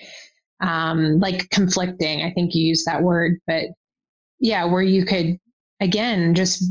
[0.60, 3.64] um like conflicting i think you used that word but
[4.38, 5.36] yeah where you could
[5.80, 6.62] again just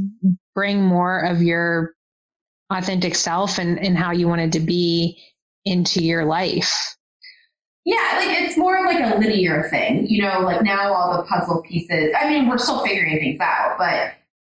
[0.55, 1.93] bring more of your
[2.72, 5.22] authentic self and, and how you wanted to be
[5.65, 6.95] into your life.
[7.84, 11.24] Yeah, like it's more of like a linear thing, you know, like now all the
[11.24, 14.13] puzzle pieces, I mean, we're still figuring things out, but,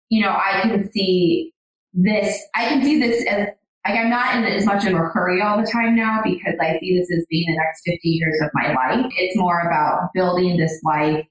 [0.10, 1.52] you know, I can see
[1.94, 3.48] this, I can see this as,
[3.86, 6.80] like, I'm not in as much of a hurry all the time now because I
[6.80, 9.06] see this as being the next 50 years of my life.
[9.18, 11.26] It's more about building this life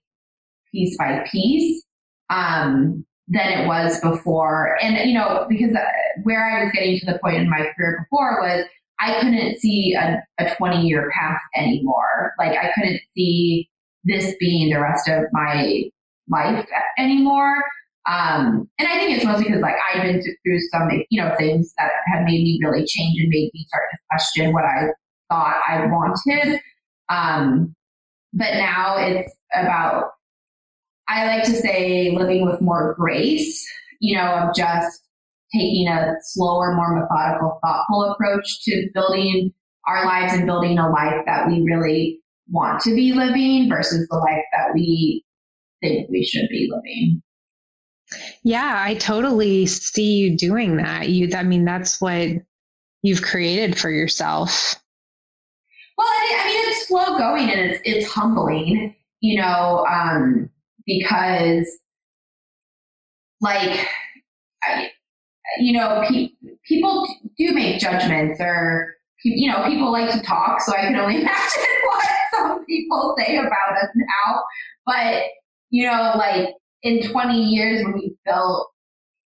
[0.73, 1.85] piece by piece,
[2.31, 4.77] um, than it was before.
[4.83, 5.85] And, you know, because uh,
[6.23, 8.65] where I was getting to the point in my career before was
[9.01, 12.33] I couldn't see a, a 20 year path anymore.
[12.39, 13.69] Like I couldn't see
[14.05, 15.85] this being the rest of my
[16.29, 16.67] life
[16.99, 17.63] anymore.
[18.07, 21.73] Um, and I think it's mostly because like I've been through some, you know, things
[21.79, 24.89] that have made me really change and made me start to question what I
[25.31, 26.61] thought I wanted.
[27.09, 27.75] Um,
[28.33, 30.11] but now it's about,
[31.09, 33.67] I like to say living with more grace,
[34.01, 35.03] you know, of just
[35.55, 39.53] taking a slower, more methodical, thoughtful approach to building
[39.87, 44.17] our lives and building a life that we really want to be living versus the
[44.17, 45.25] life that we
[45.83, 47.23] think we should be living.
[48.43, 51.09] Yeah, I totally see you doing that.
[51.09, 52.29] You, I mean, that's what
[53.03, 54.77] you've created for yourself.
[55.97, 60.51] Well, I mean, it's slow going and it's it's humbling, you know, um,
[60.87, 61.69] because
[63.41, 63.87] like
[64.63, 64.91] I,
[65.59, 66.31] you know, pe-
[66.67, 67.07] people
[67.39, 68.95] do make judgments or,
[69.25, 73.37] you know, people like to talk, so I can only imagine what some people say
[73.37, 74.43] about us now.
[74.87, 75.23] But,
[75.71, 76.55] you know, like
[76.85, 78.69] in 20 years when we built,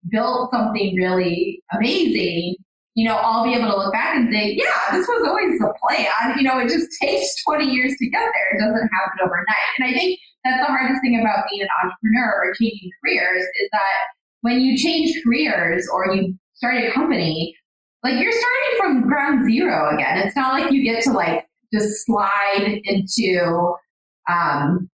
[0.08, 2.54] built something really amazing,
[2.94, 5.74] you know, I'll be able to look back and say, yeah, this was always the
[5.82, 6.38] plan.
[6.38, 8.56] You know, it just takes 20 years to get there.
[8.56, 9.72] It doesn't happen overnight.
[9.78, 13.68] And I think that's the hardest thing about being an entrepreneur or changing careers is
[13.72, 17.54] that when you change careers or you start a company,
[18.02, 20.18] like you're starting from ground zero again.
[20.18, 23.74] It's not like you get to like just slide into,
[24.30, 24.88] um,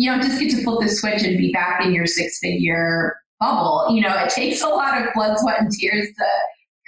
[0.00, 3.18] you don't just get to flip the switch and be back in your six figure
[3.38, 3.86] bubble.
[3.90, 6.24] You know, it takes a lot of blood, sweat, and tears to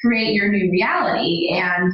[0.03, 1.51] create your new reality.
[1.53, 1.93] And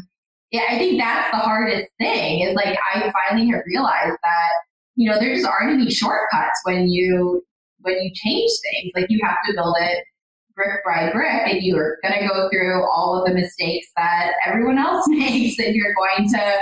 [0.52, 4.50] yeah, I think that's the hardest thing is like I finally have realized that,
[4.94, 7.42] you know, there just aren't any shortcuts when you
[7.80, 8.92] when you change things.
[8.94, 10.04] Like you have to build it
[10.54, 14.78] brick by brick and you're going to go through all of the mistakes that everyone
[14.78, 16.58] else makes and you're going to,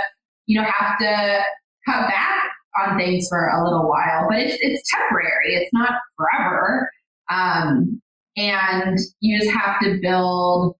[0.47, 1.43] you know, have to
[1.85, 2.46] cut back
[2.81, 5.55] on things for a little while, but it's, it's temporary.
[5.55, 6.91] It's not forever.
[7.31, 8.01] Um,
[8.37, 10.75] and you just have to build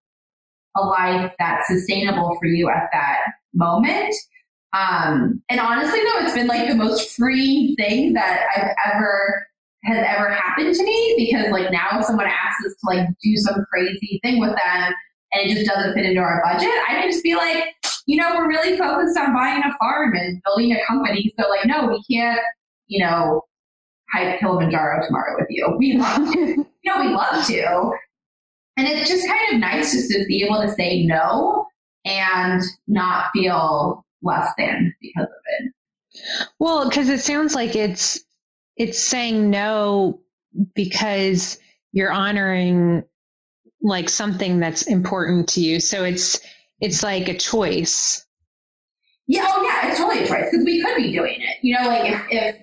[0.77, 3.19] a life that's sustainable for you at that
[3.53, 4.13] moment.
[4.77, 9.47] Um, and honestly, though, it's been like the most freeing thing that I've ever
[9.85, 13.37] has ever happened to me because like now if someone asks us to like do
[13.37, 14.93] some crazy thing with them
[15.31, 17.73] and it just doesn't fit into our budget, I can just be like,
[18.07, 21.31] you know, we're really focused on buying a farm and building a company.
[21.37, 22.39] So like, no, we can't,
[22.87, 23.43] you know,
[24.11, 25.75] hike Kilimanjaro tomorrow with you.
[25.77, 26.39] We love to.
[26.39, 27.91] you know, we love to.
[28.77, 31.67] And it's just kind of nice just to be able to say no
[32.05, 35.71] and not feel less than because of it.
[36.59, 38.23] Well, because it sounds like it's
[38.77, 40.21] it's saying no
[40.75, 41.59] because
[41.91, 43.03] you're honoring
[43.81, 45.79] like something that's important to you.
[45.79, 46.39] So it's
[46.81, 48.25] it's like a choice.
[49.27, 51.57] Yeah, oh yeah, it's totally a choice because we could be doing it.
[51.61, 52.55] You know, like if if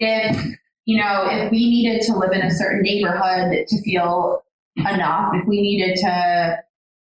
[0.00, 0.56] if
[0.86, 4.42] you know if we needed to live in a certain neighborhood to feel
[4.76, 6.58] enough, if we needed to,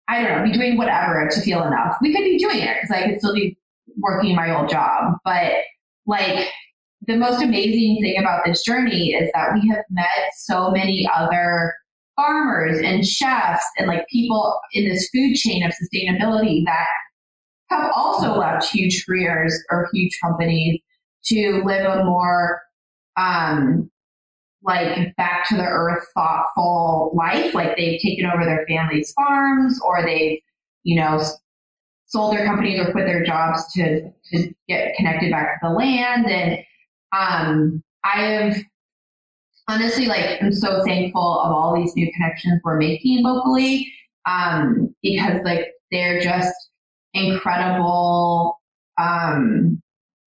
[0.07, 2.95] I don't know, be doing whatever to feel enough, we could be doing it because
[2.95, 3.57] I could still be
[3.97, 5.13] working my old job.
[5.23, 5.53] But
[6.05, 6.49] like
[7.07, 11.73] the most amazing thing about this journey is that we have met so many other
[12.21, 16.87] farmers and chefs and like people in this food chain of sustainability that
[17.69, 20.79] have also left huge careers or huge companies
[21.23, 22.61] to live a more
[23.17, 23.89] um,
[24.63, 27.53] like back to the earth thoughtful life.
[27.53, 30.39] Like they've taken over their family's farms or they've
[30.83, 31.21] you know
[32.05, 36.27] sold their companies or quit their jobs to to get connected back to the land.
[36.27, 36.59] And
[37.13, 38.57] um, i have
[39.67, 43.91] honestly like i'm so thankful of all these new connections we're making locally
[44.25, 46.53] um, because like they're just
[47.13, 48.59] incredible
[48.99, 49.81] um,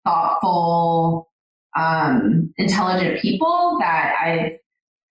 [0.06, 1.30] thoughtful
[1.78, 4.58] um, intelligent people that I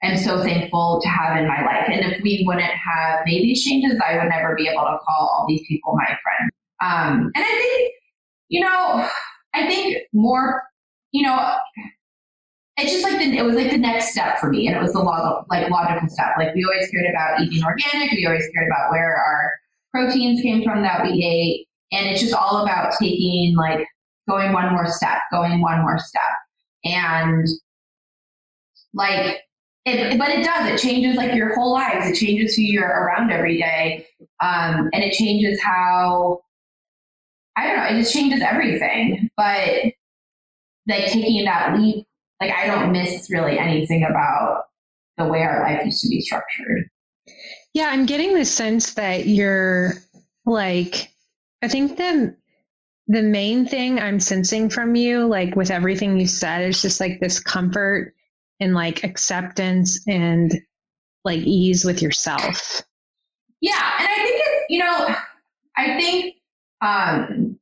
[0.03, 1.89] am so thankful to have in my life.
[1.89, 5.29] And if we wouldn't have made these changes, I would never be able to call
[5.33, 6.53] all these people my friends.
[6.83, 7.93] Um, and I think,
[8.49, 9.09] you know,
[9.55, 10.63] I think more,
[11.13, 11.55] you know,
[12.81, 14.93] it's just like the, it was like the next step for me, and it was
[14.93, 16.35] the log, like logical step.
[16.39, 19.53] Like we always cared about eating organic, we always cared about where our
[19.93, 23.87] proteins came from that we ate, and it's just all about taking like
[24.29, 26.23] going one more step, going one more step.
[26.85, 27.47] And
[28.95, 29.41] like,
[29.85, 30.69] it, but it does.
[30.71, 32.07] It changes like your whole lives.
[32.07, 34.07] It changes who you're around every day.
[34.43, 36.41] Um, and it changes how,
[37.57, 39.31] I don't know, it just changes everything.
[39.37, 39.93] But
[40.89, 42.07] like taking that leap,
[42.41, 44.65] like I don't miss really anything about
[45.19, 46.89] the way our life used to be structured.
[47.75, 49.95] Yeah, I'm getting the sense that you're
[50.47, 51.13] like,
[51.63, 52.35] I think the
[53.07, 57.21] the main thing I'm sensing from you, like with everything you said, is just like
[57.21, 58.15] this comfort
[58.61, 60.53] and like acceptance and
[61.25, 62.83] like ease with yourself.
[63.61, 63.93] Yeah.
[63.99, 65.15] And I think it's, you know,
[65.77, 66.37] I think
[66.83, 67.59] um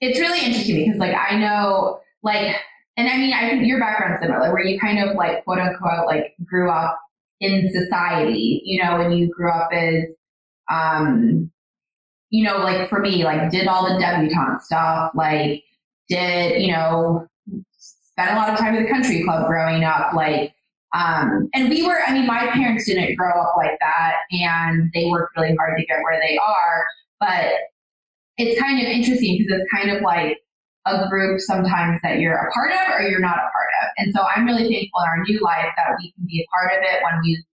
[0.00, 2.56] it's really interesting because like I know like
[2.98, 6.06] and I mean I think your background's similar where you kind of like quote unquote
[6.06, 6.98] like grew up
[7.40, 10.04] in society, you know, and you grew up as
[10.70, 11.50] um
[12.30, 15.62] you know, like for me, like did all the debutante stuff, like
[16.08, 17.26] did, you know,
[17.68, 20.52] spent a lot of time at the country club growing up, like,
[20.94, 25.06] um, and we were, I mean, my parents didn't grow up like that and they
[25.06, 26.84] worked really hard to get where they are,
[27.20, 27.52] but
[28.38, 30.38] it's kind of interesting because it's kind of like
[30.94, 33.88] a group sometimes that you're a part of or you're not a part of.
[33.98, 36.72] And so I'm really thankful in our new life that we can be a part
[36.72, 37.44] of it when we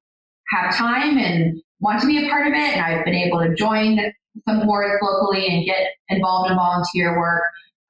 [0.51, 2.57] have time and want to be a part of it.
[2.57, 3.99] And I've been able to join
[4.47, 7.43] some boards locally and get involved in volunteer work.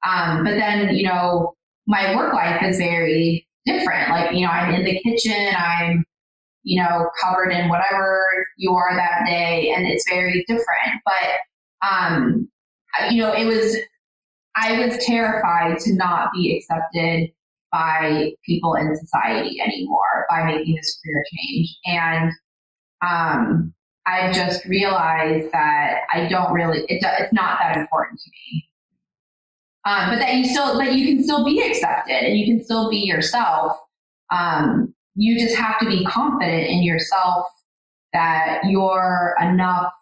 [0.06, 1.54] Um, but then, you know,
[1.86, 4.10] my work life is very different.
[4.10, 6.04] Like, you know, I'm in the kitchen, I'm,
[6.62, 8.24] you know, covered in whatever
[8.56, 11.02] you are that day, and it's very different.
[11.04, 12.48] But, um,
[13.10, 13.76] you know, it was,
[14.56, 17.30] I was terrified to not be accepted
[17.72, 21.76] by people in society anymore by making this career change.
[21.84, 22.32] And,
[23.02, 23.74] um,
[24.06, 28.68] I've just realized that I don't really, it, it's not that important to me.
[29.84, 32.88] Um, but that you still, but you can still be accepted and you can still
[32.88, 33.76] be yourself.
[34.30, 37.46] Um, you just have to be confident in yourself
[38.12, 39.92] that you're enough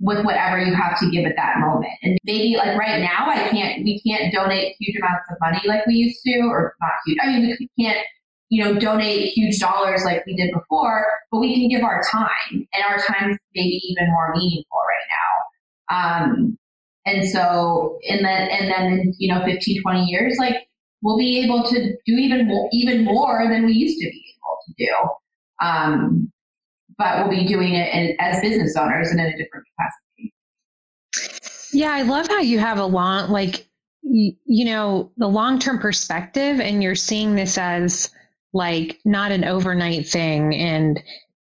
[0.00, 1.92] with whatever you have to give at that moment.
[2.02, 5.86] And maybe like right now, I can't, we can't donate huge amounts of money like
[5.86, 7.18] we used to, or not huge.
[7.22, 8.04] I mean, we can't
[8.50, 12.66] you know, donate huge dollars like we did before, but we can give our time
[12.74, 16.24] and our time is maybe even more meaningful right now.
[16.26, 16.58] Um,
[17.06, 20.66] and so, and then, and then, in you know, 15, 20 years, like
[21.00, 24.58] we'll be able to do even more, even more than we used to be able
[24.66, 25.66] to do.
[25.66, 26.32] Um,
[27.00, 30.34] but we'll be doing it in, as business owners and in a different capacity.
[31.72, 33.66] Yeah, I love how you have a long, like,
[34.02, 38.10] you, you know, the long term perspective, and you're seeing this as
[38.52, 40.54] like not an overnight thing.
[40.54, 41.02] And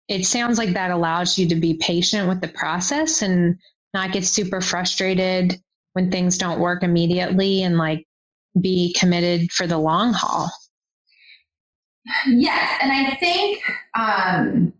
[0.08, 3.56] it sounds like that allows you to be patient with the process and
[3.94, 5.58] not get super frustrated
[5.94, 8.06] when things don't work immediately and like
[8.60, 10.50] be committed for the long haul.
[12.26, 13.62] Yes, and I think
[13.94, 14.72] um,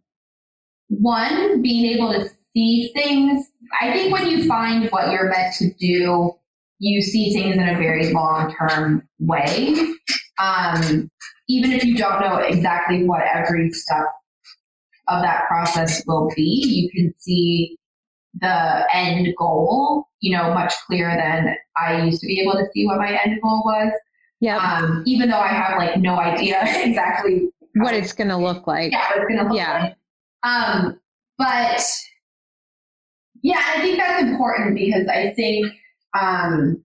[0.89, 3.47] one being able to see things.
[3.81, 6.33] I think when you find what you're meant to do,
[6.79, 9.75] you see things in a very long term way.
[10.41, 11.11] Um,
[11.49, 14.05] even if you don't know exactly what every step
[15.09, 17.77] of that process will be, you can see
[18.41, 22.87] the end goal, you know, much clearer than I used to be able to see
[22.87, 23.93] what my end goal was.
[24.41, 24.59] Yeah.
[24.59, 28.93] Um, even though I have like no idea exactly what it's going to look like.
[28.93, 29.79] Yeah, what it's going to look Yeah.
[29.83, 29.97] like.
[30.43, 31.01] Um,
[31.37, 31.83] but
[33.43, 35.67] yeah, I think that's important because I think
[36.19, 36.83] um,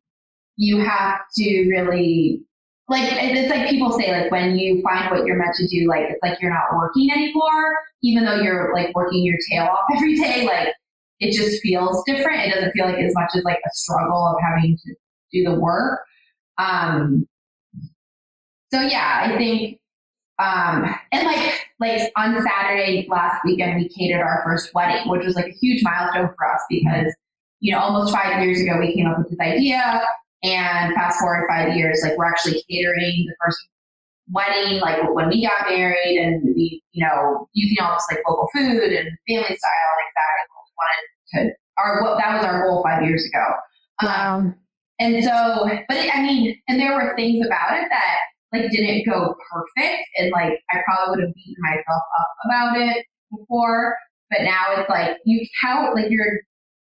[0.58, 2.44] you have to really
[2.90, 6.06] like it's like people say like when you find what you're meant to do, like
[6.10, 7.74] it's like you're not working anymore,
[8.04, 10.46] even though you're like working your tail off every day.
[10.46, 10.74] Like
[11.20, 12.42] it just feels different.
[12.42, 14.96] It doesn't feel like as much as like a struggle of having to
[15.32, 16.02] do the work.
[16.58, 17.26] Um,
[18.74, 19.80] so yeah, I think
[20.40, 25.36] um, and like like on Saturday last weekend we catered our first wedding, which was
[25.36, 27.14] like a huge milestone for us because
[27.60, 30.02] you know almost five years ago we came up with this idea,
[30.44, 33.60] and fast forward five years, like we're actually catering the first
[34.32, 38.48] wedding, like when we got married, and we you know using all this like local
[38.54, 40.34] food and family style like that.
[40.40, 43.46] And we wanted to our what that was our goal five years ago.
[44.02, 44.54] Um, Wow.
[45.00, 48.18] and so, but it, I mean, and there were things about it that
[48.54, 53.06] like didn't go perfect, and like I probably would have beaten myself up about it
[53.36, 53.96] before.
[54.30, 56.40] But now it's like you count like you're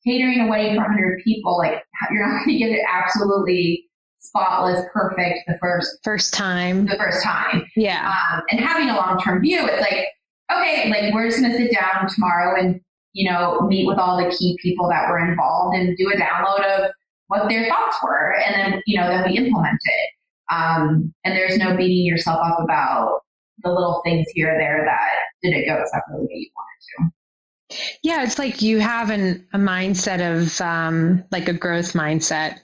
[0.05, 3.85] catering a wedding for 100 people, like you're not going to get it absolutely
[4.19, 6.85] spotless, perfect the first First time.
[6.85, 7.65] the first time.
[7.75, 8.11] Yeah.
[8.31, 10.07] Um, and having a long term view, it's like
[10.51, 12.79] okay, like we're just going to sit down tomorrow and
[13.13, 16.63] you know meet with all the key people that were involved and do a download
[16.63, 16.91] of
[17.27, 20.09] what their thoughts were, and then you know then we implement it.
[20.51, 23.21] Um, and there's no beating yourself up about
[23.63, 25.09] the little things here or there that
[25.41, 27.77] didn't go exactly the way you wanted to.
[28.03, 28.23] Yeah.
[28.23, 32.59] It's like you have an, a mindset of um, like a growth mindset.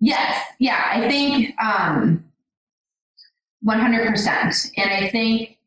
[0.00, 2.24] Yes, yeah, I think um,
[3.66, 4.70] 100%.
[4.76, 5.58] And I think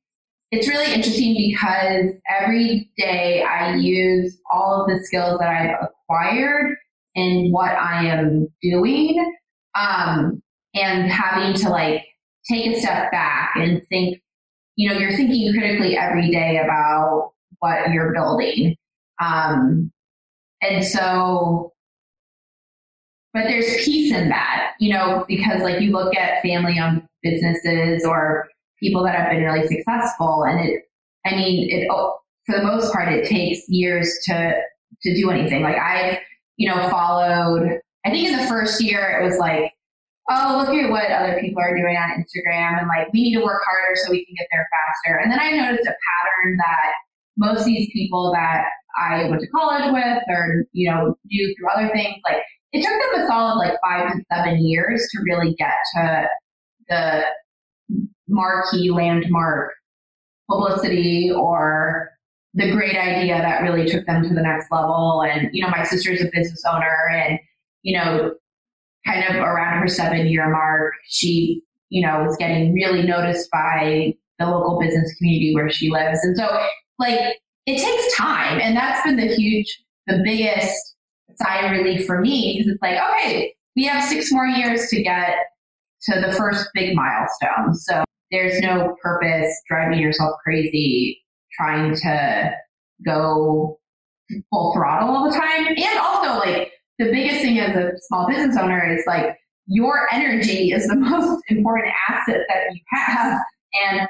[0.51, 6.75] it's really interesting because every day I use all of the skills that I've acquired
[7.15, 9.36] in what I am doing
[9.75, 10.42] um,
[10.74, 12.05] and having to like
[12.49, 14.21] take a step back and think,
[14.76, 18.76] you know, you're thinking critically every day about what you're building.
[19.21, 19.91] Um,
[20.61, 21.74] and so
[23.34, 28.05] but there's peace in that, you know, because like you look at family owned businesses
[28.05, 28.47] or
[28.80, 30.84] people that have been really successful and it,
[31.26, 34.53] I mean, it, oh, for the most part, it takes years to,
[35.01, 35.63] to do anything.
[35.63, 36.21] Like I,
[36.57, 39.72] you know, followed, I think in the first year it was like,
[40.30, 43.43] oh, look at what other people are doing on Instagram and like we need to
[43.43, 45.17] work harder so we can get there faster.
[45.17, 46.93] And then I noticed a pattern that
[47.38, 48.65] most of these people that
[48.97, 53.13] I went to college with or, you know, knew through other things, like it took
[53.13, 56.28] them a solid like five to seven years to really get to
[56.89, 57.24] the
[58.28, 59.74] marquee landmark
[60.49, 62.09] publicity or
[62.53, 65.24] the great idea that really took them to the next level.
[65.24, 67.39] And, you know, my sister's a business owner and,
[67.82, 68.34] you know,
[69.05, 74.13] kind of around her seven year mark, she, you know, was getting really noticed by
[74.39, 76.19] the local business community where she lives.
[76.23, 76.47] And so,
[76.99, 78.59] like, it takes time.
[78.59, 80.95] And that's been the huge, the biggest
[81.35, 85.01] sigh of relief for me because it's like, okay, we have six more years to
[85.01, 85.35] get
[86.03, 87.75] to the first big milestone.
[87.75, 91.21] So there's no purpose driving yourself crazy
[91.57, 92.51] trying to
[93.05, 93.79] go
[94.49, 95.67] full throttle all the time.
[95.67, 99.37] And also, like, the biggest thing as a small business owner is like
[99.67, 103.39] your energy is the most important asset that you have.
[103.85, 104.07] And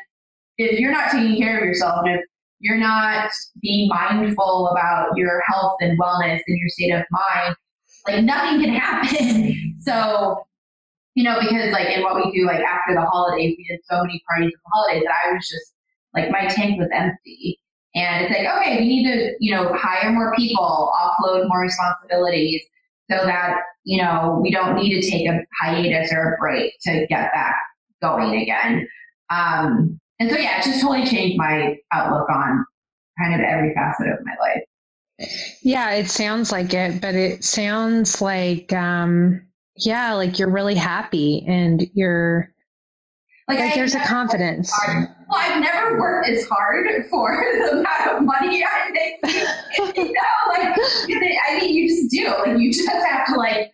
[0.57, 2.25] if you're not taking care of yourself and if
[2.59, 3.29] you're not
[3.61, 7.55] being mindful about your health and wellness and your state of mind,
[8.07, 9.75] like nothing can happen.
[9.81, 10.43] so,
[11.15, 14.01] you know, because like in what we do, like after the holidays, we did so
[14.01, 15.73] many parties for the holidays that I was just
[16.13, 17.59] like my tank was empty.
[17.95, 22.61] And it's like, okay, we need to, you know, hire more people, offload more responsibilities
[23.11, 27.05] so that, you know, we don't need to take a hiatus or a break to
[27.07, 27.55] get back
[28.01, 28.87] going again.
[29.29, 32.65] Um, and so, yeah, it just totally changed my outlook on
[33.21, 35.29] kind of every facet of my life.
[35.61, 39.45] Yeah, it sounds like it, but it sounds like, um,
[39.77, 42.51] yeah, like you're really happy and you're
[43.47, 44.73] like, I there's a confidence.
[45.33, 49.15] Well, I've never worked as hard for the amount of money I make.
[49.97, 52.27] you know, like I mean, you just do.
[52.27, 53.71] Like you just have to like,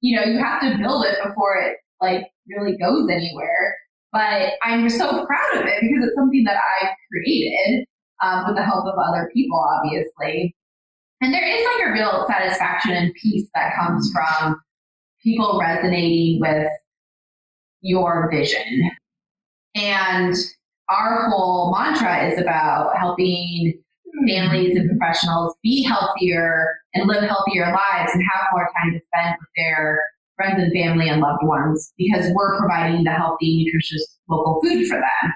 [0.00, 3.76] you know, you have to build it before it like really goes anywhere.
[4.12, 7.84] but I'm so proud of it because it's something that I created
[8.22, 10.56] um, with the help of other people, obviously.
[11.20, 14.58] And there is like a real satisfaction and peace that comes from
[15.22, 16.66] people resonating with
[17.82, 18.90] your vision.
[19.74, 20.34] And
[20.88, 23.80] our whole mantra is about helping
[24.26, 29.36] families and professionals be healthier and live healthier lives and have more time to spend
[29.38, 30.02] with their
[30.36, 34.96] friends and family and loved ones because we're providing the healthy, nutritious local food for
[34.96, 35.32] them.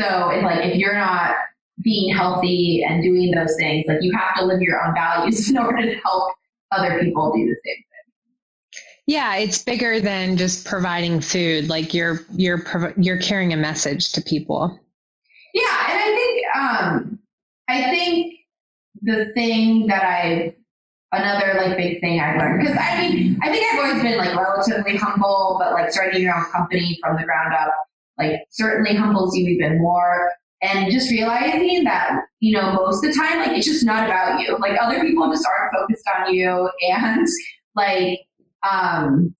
[0.00, 1.36] So it's like if you're not
[1.82, 5.58] being healthy and doing those things, like you have to live your own values in
[5.58, 6.32] order to help
[6.72, 7.84] other people do the same.
[9.06, 11.68] Yeah, it's bigger than just providing food.
[11.68, 12.64] Like you're you're
[12.96, 14.78] you're carrying a message to people.
[15.54, 17.18] Yeah, and I think um,
[17.68, 18.34] I think
[19.02, 20.54] the thing that I
[21.12, 24.36] another like big thing I've learned because I mean I think I've always been like
[24.36, 27.74] relatively humble, but like starting your own company from the ground up
[28.20, 30.32] like certainly humbles you even more.
[30.62, 34.40] And just realizing that, you know, most of the time, like it's just not about
[34.40, 34.58] you.
[34.58, 36.70] Like other people just aren't focused on you.
[36.82, 37.26] And
[37.74, 38.20] like,
[38.68, 39.34] um,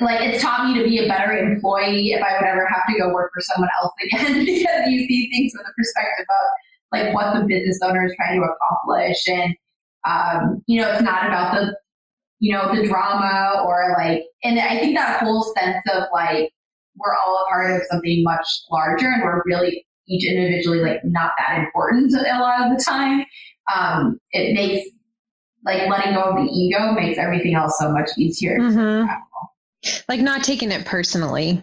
[0.00, 2.98] like it's taught me to be a better employee if I would ever have to
[2.98, 6.46] go work for someone else again because you see things from the perspective of
[6.92, 9.26] like what the business owner is trying to accomplish.
[9.28, 9.54] And,
[10.06, 11.76] um, you know, it's not about the,
[12.38, 16.52] you know, the drama or like, and I think that whole sense of like,
[16.98, 21.32] we're all a part of something much larger and we're really each individually like not
[21.36, 23.24] that important a lot of the time.
[23.74, 24.88] Um, it makes
[25.66, 28.58] like letting go of the ego makes everything else so much easier.
[28.58, 29.10] Mm-hmm.
[30.08, 31.62] Like not taking it personally.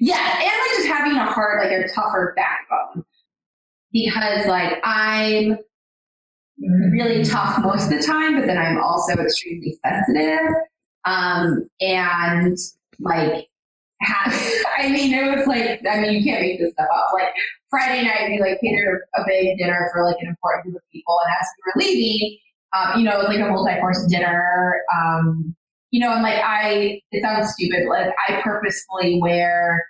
[0.00, 3.04] Yeah, and like just having a heart, like a tougher backbone.
[3.92, 5.58] Because like I'm
[6.92, 10.46] really tough most of the time, but then I'm also extremely sensitive.
[11.04, 12.58] Um, and
[12.98, 13.46] like
[14.78, 17.08] I mean, it was like, I mean, you can't make this stuff up.
[17.12, 17.28] Like
[17.68, 21.18] Friday night, we like catered a big dinner for like an important group of people,
[21.22, 22.38] and as we were leaving,
[22.76, 24.82] um, you know, it was like a multi-course dinner.
[24.94, 25.54] Um,
[25.90, 29.84] you know, and like I, it sounds stupid, like I purposefully wear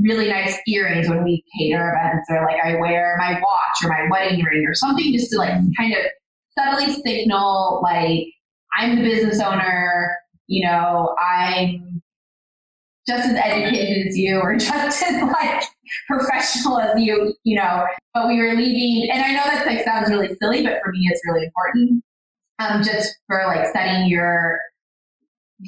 [0.00, 4.08] really nice earrings when we cater events, or like I wear my watch or my
[4.10, 6.00] wedding ring or something just to like kind of
[6.58, 8.26] subtly signal like
[8.76, 10.16] I'm the business owner.
[10.48, 12.02] You know, I'm
[13.06, 15.64] just as educated as you or just as like
[16.06, 20.10] professional as you, you know, but we were leaving and I know that like sounds
[20.10, 22.02] really silly, but for me it's really important.
[22.58, 24.58] Um, just for like setting your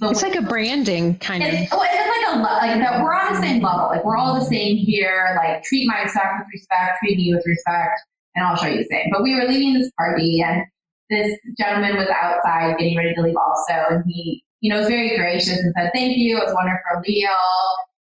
[0.02, 1.50] it's like a branding kind of.
[1.72, 3.02] Well, it's like a like that.
[3.02, 3.86] We're on the same level.
[3.86, 5.36] Like we're all the same here.
[5.36, 8.00] Like treat my staff with respect, treat me with respect,
[8.36, 9.06] and I'll show you the same.
[9.10, 10.62] But we were leaving this party, and
[11.10, 15.16] this gentleman was outside getting ready to leave also, and he you know, was very
[15.16, 16.36] gracious and said, thank you.
[16.36, 17.30] It was wonderful meal.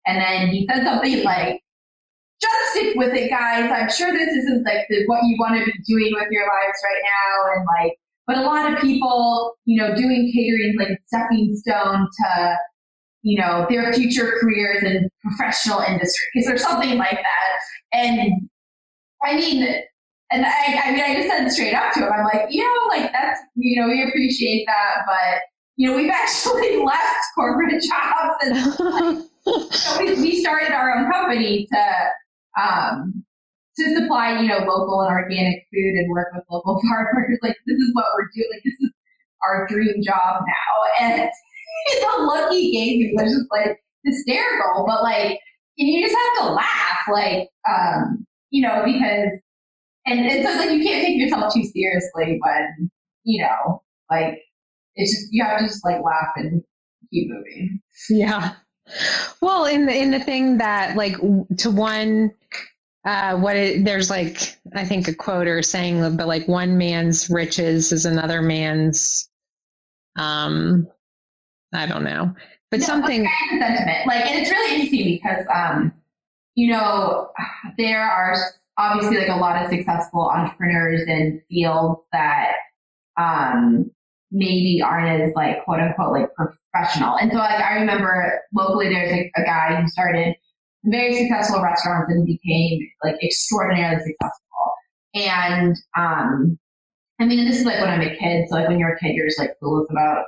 [0.07, 1.63] And then he said something like,
[2.43, 3.71] just stick with it, guys.
[3.71, 6.79] I'm sure this isn't like the, what you want to be doing with your lives
[6.85, 7.55] right now.
[7.55, 7.93] And like,
[8.31, 12.57] but a lot of people, you know, doing catering like stepping stone to,
[13.23, 17.59] you know, their future careers in professional industries or something like that.
[17.93, 18.49] And
[19.25, 19.65] I mean,
[20.31, 22.97] and I, I mean, I just said straight up to him, I'm like, you know,
[22.97, 25.41] like that's, you know, we appreciate that, but
[25.75, 31.67] you know, we've actually left corporate jobs and so we, we, started our own company
[31.73, 33.25] to um,
[33.81, 37.39] to supply, you know, local and organic food and work with local farmers.
[37.43, 38.49] Like this is what we're doing.
[38.53, 38.91] Like, this is
[39.47, 41.07] our dream job now.
[41.07, 41.31] And
[42.01, 45.39] the look he gave me was just like hysterical, but like,
[45.79, 49.31] and you just have to laugh, like, um, you know, because,
[50.07, 52.91] and, and so like you can't take yourself too seriously when,
[53.25, 54.39] you know, like
[54.97, 56.63] it's just you have to just like laugh and
[57.11, 57.81] keep moving.
[58.09, 58.55] Yeah.
[59.41, 61.17] Well, in the in the thing that like
[61.59, 62.33] to one
[63.05, 67.31] uh, what it, there's like I think a quote or saying, but like one man's
[67.31, 69.29] riches is another man's.
[70.17, 70.87] Um,
[71.73, 72.35] I don't know,
[72.71, 75.93] but no, something sentiment like, and it's really interesting because um,
[76.57, 77.31] you know,
[77.79, 78.37] there are
[78.77, 82.53] obviously like a lot of successful entrepreneurs in fields that
[83.19, 83.91] um
[84.31, 87.17] maybe aren't as like quote unquote like professional.
[87.17, 90.35] And so like I remember locally there's like a guy who started
[90.85, 94.75] very successful restaurants and became like extraordinarily successful.
[95.15, 96.59] And um
[97.21, 99.15] I mean this is like when I'm a kid, so like when you're a kid
[99.15, 100.25] you're just like clueless about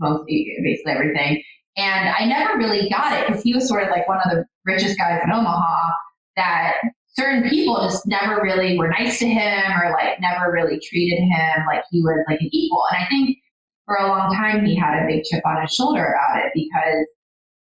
[0.00, 1.42] most basically everything.
[1.76, 4.44] And I never really got it because he was sort of like one of the
[4.64, 5.92] richest guys in Omaha
[6.36, 6.74] that
[7.08, 11.66] certain people just never really were nice to him or like never really treated him
[11.66, 12.84] like he was like an equal.
[12.90, 13.38] And I think
[13.86, 17.06] for a long time he had a big chip on his shoulder about it because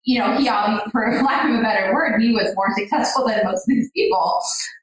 [0.04, 0.46] you know, he
[0.92, 4.40] for lack of a better word, he was more successful than most of these people.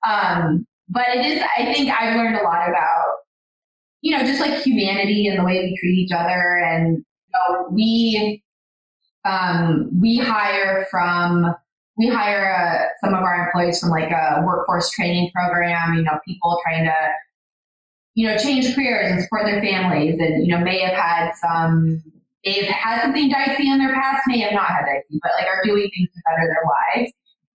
[0.07, 3.05] Um, but it is, I think I've learned a lot about,
[4.01, 6.57] you know, just like humanity and the way we treat each other.
[6.57, 8.43] And you know, we,
[9.25, 11.53] um, we hire from,
[11.97, 16.17] we hire uh, some of our employees from like a workforce training program, you know,
[16.25, 16.95] people trying to,
[18.13, 22.01] you know, change careers and support their families and, you know, may have had some
[22.47, 25.61] they've had something dicey in their past, may have not had dicey, but like are
[25.63, 26.63] doing things to better their
[27.03, 27.11] lives.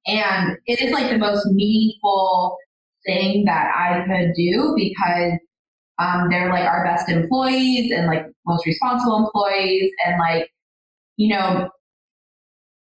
[0.06, 2.56] And it is like the most meaningful
[3.06, 5.32] thing that I could do because
[5.98, 10.50] um, they're like our best employees and like most responsible employees and like,
[11.16, 11.70] you know,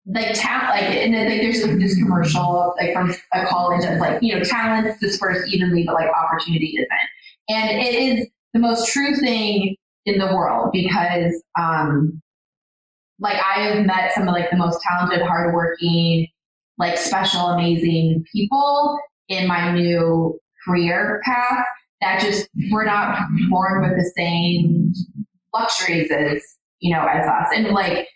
[0.07, 3.99] like talent, like, and then like there's like this commercial like from a college that's
[3.99, 6.89] like, you know, talent's dispersed evenly, but like opportunity isn't.
[7.49, 9.75] And it is the most true thing
[10.05, 12.21] in the world because um,
[13.19, 16.27] like I have met some of like the most talented, hardworking,
[16.77, 18.99] like special, amazing people
[19.29, 21.65] in my new career path
[22.01, 23.17] that just we're not
[23.49, 24.93] born with the same
[25.53, 26.41] luxuries as
[26.79, 28.07] you know as us and like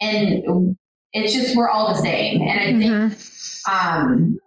[0.00, 0.76] and
[1.12, 3.98] it's just we're all the same and i think mm-hmm.
[4.00, 4.38] um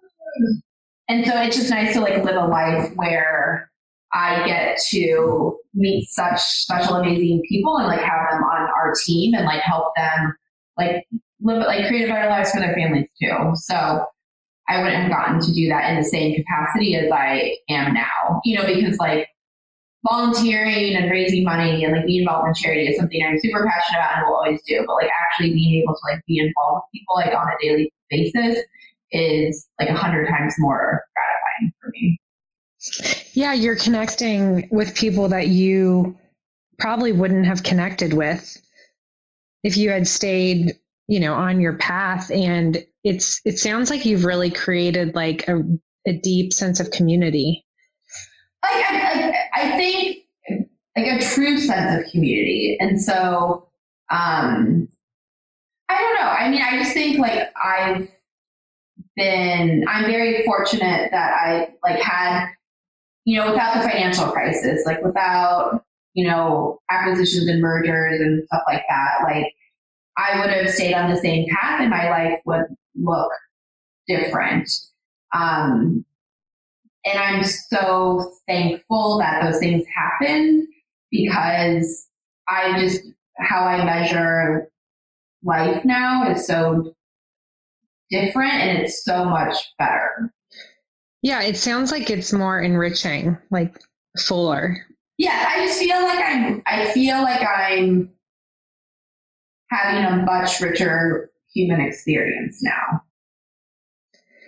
[1.09, 3.66] and so it's just nice to like live a life where
[4.13, 9.33] I get to meet such special, amazing people and like have them on our team
[9.33, 10.33] and like help them
[10.77, 11.05] like
[11.41, 13.51] live like create better lives for their families too.
[13.55, 14.05] So
[14.69, 18.41] I wouldn't have gotten to do that in the same capacity as I am now,
[18.43, 19.27] you know, because like
[20.09, 23.99] volunteering and raising money and like being involved in charity is something I'm super passionate
[23.99, 24.83] about and will always do.
[24.85, 27.91] But like actually being able to like be involved with people like on a daily
[28.09, 28.63] basis
[29.11, 32.19] is like a hundred times more gratifying for me.
[33.37, 36.17] Yeah, you're connecting with people that you
[36.79, 38.57] probably wouldn't have connected with
[39.63, 40.73] if you had stayed,
[41.07, 42.31] you know, on your path.
[42.31, 45.61] And it's it sounds like you've really created like a,
[46.07, 47.63] a deep sense of community.
[48.63, 50.17] I, I, I think
[50.97, 52.77] like a true sense of community.
[52.79, 53.69] And so
[54.09, 54.87] um
[55.89, 56.27] I don't know.
[56.27, 58.09] I mean, I just think like I've
[59.15, 62.56] been I'm very fortunate that I like had
[63.27, 68.61] you know, without the financial crisis, like without, you know, acquisitions and mergers and stuff
[68.69, 69.53] like that, like
[70.17, 72.63] I would have stayed on the same path and my life would
[72.95, 73.29] look
[74.07, 74.69] different.
[75.35, 76.05] Um,
[77.03, 80.65] and I'm so thankful that those things happened
[81.11, 82.07] because
[82.47, 83.01] I just,
[83.39, 84.69] how I measure
[85.43, 86.93] life now is so
[88.09, 90.33] different and it's so much better.
[91.21, 93.75] Yeah, it sounds like it's more enriching, like
[94.19, 94.77] fuller.
[95.17, 98.09] Yeah, I just feel like I'm I feel like I'm
[99.69, 103.01] having a much richer human experience now.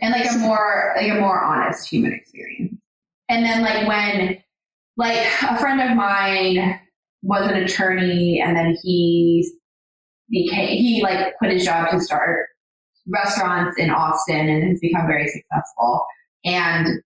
[0.02, 2.76] And like a more like a more honest human experience.
[3.30, 4.38] And then like when
[4.96, 6.80] like a friend of mine
[7.22, 9.52] was an attorney and then he
[10.30, 12.46] became he like quit his job to start
[13.08, 16.06] restaurants in Austin and has become very successful.
[16.46, 17.02] And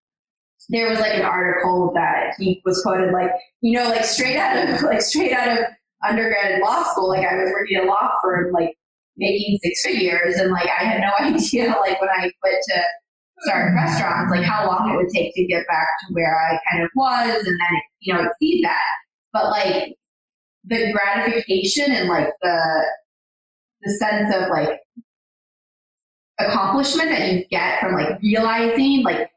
[0.69, 3.31] there was like an article that he was quoted like,
[3.61, 5.65] you know, like straight out of like straight out of
[6.07, 8.75] undergrad law school, like I was working at a law firm, like
[9.17, 12.83] making six figures and like I had no idea like when I quit to
[13.41, 16.83] start restaurants, like how long it would take to get back to where I kind
[16.83, 18.81] of was and then you know exceed that.
[19.33, 19.95] But like
[20.65, 22.85] the gratification and like the
[23.81, 24.79] the sense of like
[26.39, 29.29] accomplishment that you get from like realizing like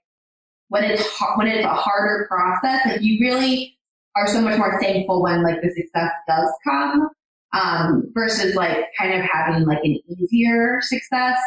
[0.69, 1.03] when it's
[1.37, 3.77] when it's a harder process like you really
[4.17, 7.09] are so much more thankful when like the success does come
[7.53, 11.39] um, versus like kind of having like an easier success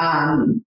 [0.00, 0.64] um,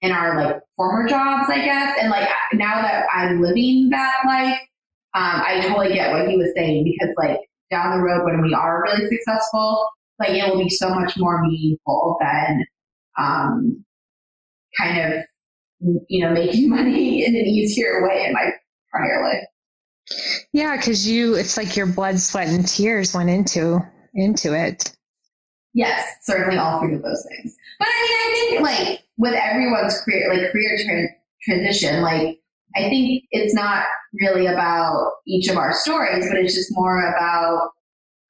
[0.00, 1.96] in our like former jobs i guess.
[2.00, 4.58] And like now that i'm living that life
[5.14, 7.38] um, i totally get what he was saying because like
[7.70, 9.88] down the road when we are really successful
[10.18, 12.64] like it will be so much more meaningful than
[13.18, 13.84] um,
[14.78, 15.24] kind of,
[16.08, 18.50] you know, making money in an easier way in my
[18.90, 19.44] prior life.
[20.52, 23.78] Yeah, because you, it's like your blood, sweat, and tears went into
[24.14, 24.94] into it.
[25.74, 27.56] Yes, certainly all three of those things.
[27.78, 32.40] But I mean, I think like with everyone's career, like career tra- transition, like
[32.76, 33.84] I think it's not
[34.20, 37.70] really about each of our stories, but it's just more about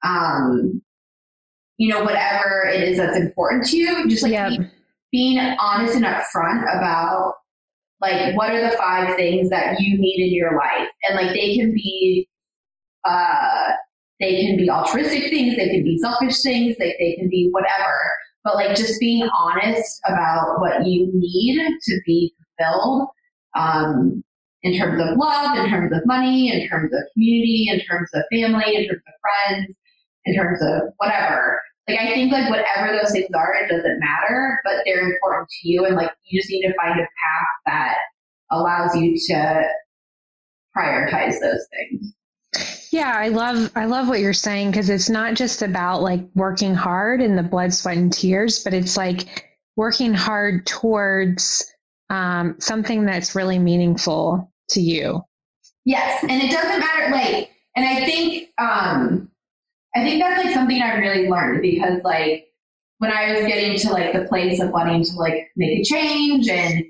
[0.04, 0.82] um,
[1.82, 4.50] you know, whatever it is that's important to you, just like yep.
[4.50, 4.70] being,
[5.10, 7.34] being honest and upfront about
[8.00, 10.86] like what are the five things that you need in your life.
[11.02, 12.28] And like they can be
[13.04, 13.70] uh
[14.20, 17.96] they can be altruistic things, they can be selfish things, they, they can be whatever.
[18.44, 23.08] but like just being honest about what you need to be fulfilled
[23.58, 24.22] um,
[24.62, 28.22] in terms of love, in terms of money, in terms of community, in terms of
[28.30, 29.74] family, in terms of friends,
[30.24, 31.60] in terms of whatever.
[31.88, 35.68] Like I think like whatever those things are, it doesn't matter, but they're important to
[35.68, 37.96] you and like you just need to find a path that
[38.50, 39.62] allows you to
[40.76, 42.14] prioritize those things.
[42.92, 46.74] Yeah, I love I love what you're saying because it's not just about like working
[46.74, 51.72] hard in the blood, sweat, and tears, but it's like working hard towards
[52.10, 55.22] um, something that's really meaningful to you.
[55.84, 57.10] Yes, and it doesn't matter.
[57.10, 59.30] Like, and I think um,
[59.94, 62.46] I think that's like something I really learned because like
[62.98, 66.48] when I was getting to like the place of wanting to like make a change
[66.48, 66.84] and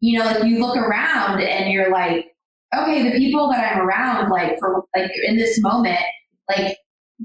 [0.00, 2.34] you know like you look around and you're like
[2.74, 6.00] okay the people that I'm around like for like in this moment
[6.48, 6.76] like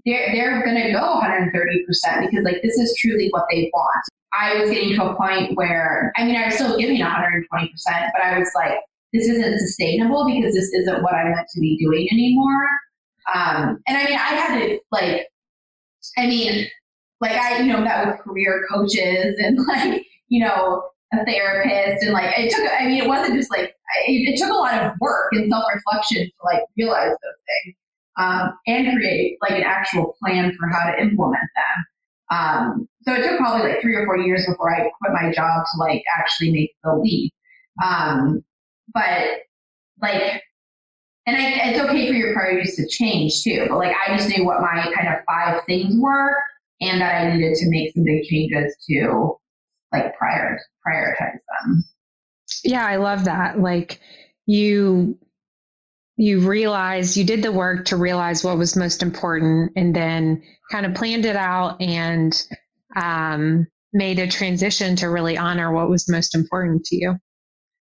[0.05, 4.03] they're they're gonna go 130 percent because like this is truly what they want.
[4.34, 8.11] I was getting to a point where I mean I was still giving 120 percent
[8.13, 8.80] but I was like
[9.13, 12.67] this isn't sustainable because this isn't what I'm meant to be doing anymore.
[13.34, 15.28] Um, and I mean, I had to like,
[16.17, 16.67] I mean,
[17.21, 22.13] like I, you know, met with career coaches and like, you know, a therapist and
[22.13, 23.76] like it took, I mean, it wasn't just like,
[24.07, 27.76] it, it took a lot of work and self reflection to like realize those things
[28.17, 31.86] um, and create like an actual plan for how to implement them.
[32.32, 35.63] Um, so it took probably like three or four years before I quit my job
[35.63, 37.34] to like actually make the leap.
[37.84, 38.43] Um,
[38.93, 39.28] but
[40.01, 40.41] like
[41.26, 43.65] and I, it's okay for your priorities to change too.
[43.69, 46.36] But like I just knew what my kind of five things were,
[46.82, 49.38] and that I needed to make some big changes to
[49.91, 51.84] like prior prioritize them.
[52.63, 53.59] Yeah, I love that.
[53.59, 53.99] Like
[54.45, 55.17] you
[56.17, 60.86] you realized you did the work to realize what was most important and then kind
[60.86, 62.45] of planned it out and
[62.95, 67.15] um, made a transition to really honor what was most important to you.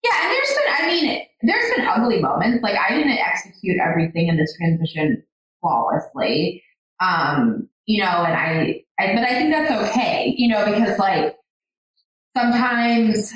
[0.03, 0.42] Yeah, and there's been,
[0.83, 2.61] I mean, there's been ugly moments.
[2.61, 5.23] Like I didn't execute everything in this transition
[5.61, 6.63] flawlessly.
[6.99, 11.35] Um, you know, and I, I, but I think that's okay, you know, because like
[12.35, 13.31] sometimes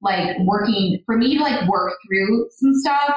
[0.00, 3.14] like working for me to like work through some stuff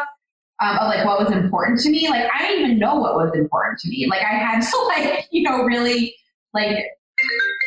[0.62, 2.08] um, of like what was important to me.
[2.10, 4.08] Like I didn't even know what was important to me.
[4.10, 6.16] Like I had to like, you know, really
[6.54, 6.78] like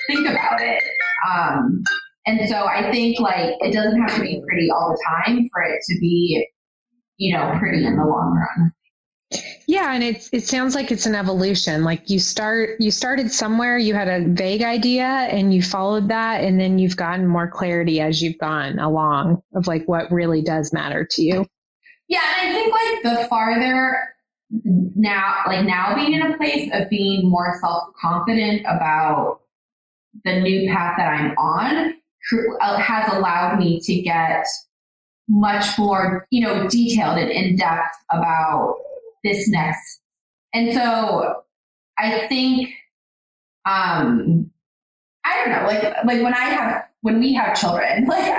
[0.07, 0.83] think about it.
[1.31, 1.83] Um,
[2.29, 5.63] and so I think like it doesn't have to be pretty all the time for
[5.63, 6.47] it to be,
[7.17, 8.73] you know, pretty in the long run.
[9.67, 11.85] Yeah, and it it sounds like it's an evolution.
[11.85, 16.45] Like you start you started somewhere, you had a vague idea and you followed that
[16.45, 20.73] and then you've gotten more clarity as you've gone along of like what really does
[20.73, 21.47] matter to you.
[22.09, 23.99] Yeah, and I think like the farther
[24.51, 29.41] now like now being in a place of being more self-confident about
[30.25, 31.95] the new path that I'm on,
[32.31, 34.47] has allowed me to get
[35.29, 38.77] much more, you know, detailed and in depth about
[39.25, 40.01] this next.
[40.55, 41.43] And so
[41.99, 42.71] I think,
[43.67, 44.51] um,
[45.25, 48.33] I don't know, like, like when I have, when we have children, like,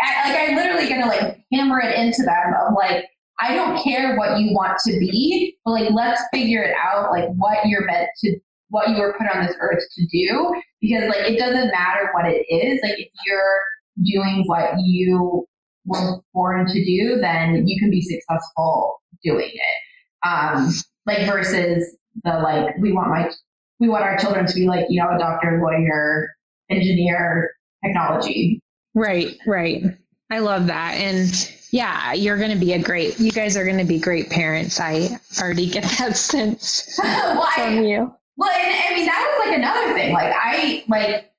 [0.00, 3.06] I, like I'm literally gonna like hammer it into them of like,
[3.40, 7.28] I don't care what you want to be, but like, let's figure it out, like
[7.36, 8.38] what you're meant to
[8.68, 12.26] what you were put on this earth to do because like it doesn't matter what
[12.26, 13.60] it is like if you're
[14.04, 15.46] doing what you
[15.84, 20.28] were born to do then you can be successful doing it.
[20.28, 20.72] Um
[21.06, 23.30] like versus the like we want my
[23.78, 26.34] we want our children to be like you know a doctor lawyer
[26.70, 27.50] engineer
[27.84, 28.60] technology.
[28.94, 29.84] Right right.
[30.30, 30.94] I love that.
[30.94, 34.30] And yeah, you're going to be a great, you guys are going to be great
[34.30, 34.80] parents.
[34.80, 38.14] I already get that sense well, from you.
[38.36, 40.12] Well, and I mean, that was like another thing.
[40.12, 41.32] Like, I, like,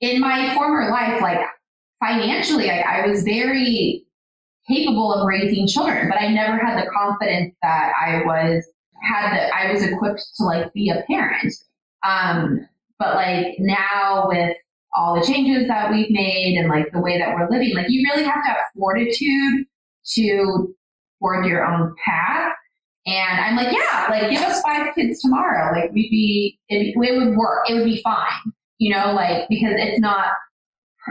[0.00, 1.40] in my former life, like,
[2.00, 4.06] financially, I, was very
[4.68, 8.64] capable of raising children, but I never had the confidence that I was,
[9.02, 11.54] had that I was equipped to, like, be a parent.
[12.06, 12.68] Um,
[12.98, 14.56] but like now with
[14.96, 18.06] all the changes that we've made and like the way that we're living, like you
[18.10, 19.66] really have to have fortitude
[20.12, 20.74] to
[21.20, 22.52] forge your own path
[23.06, 25.78] and I'm like, yeah, like give us five kids tomorrow.
[25.78, 27.68] Like we'd be, it, it would work.
[27.68, 28.52] It would be fine.
[28.78, 30.28] You know, like because it's not,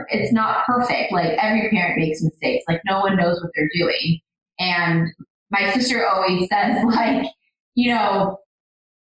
[0.10, 1.12] it's not perfect.
[1.12, 2.66] Like every parent makes mistakes.
[2.68, 4.20] Like no one knows what they're doing.
[4.60, 5.08] And
[5.52, 7.28] my sister always says like,
[7.76, 8.40] you know,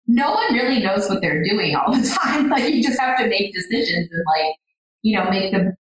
[0.07, 2.49] no one really knows what they're doing all the time.
[2.49, 4.55] Like you just have to make decisions and like,
[5.03, 5.73] you know, make the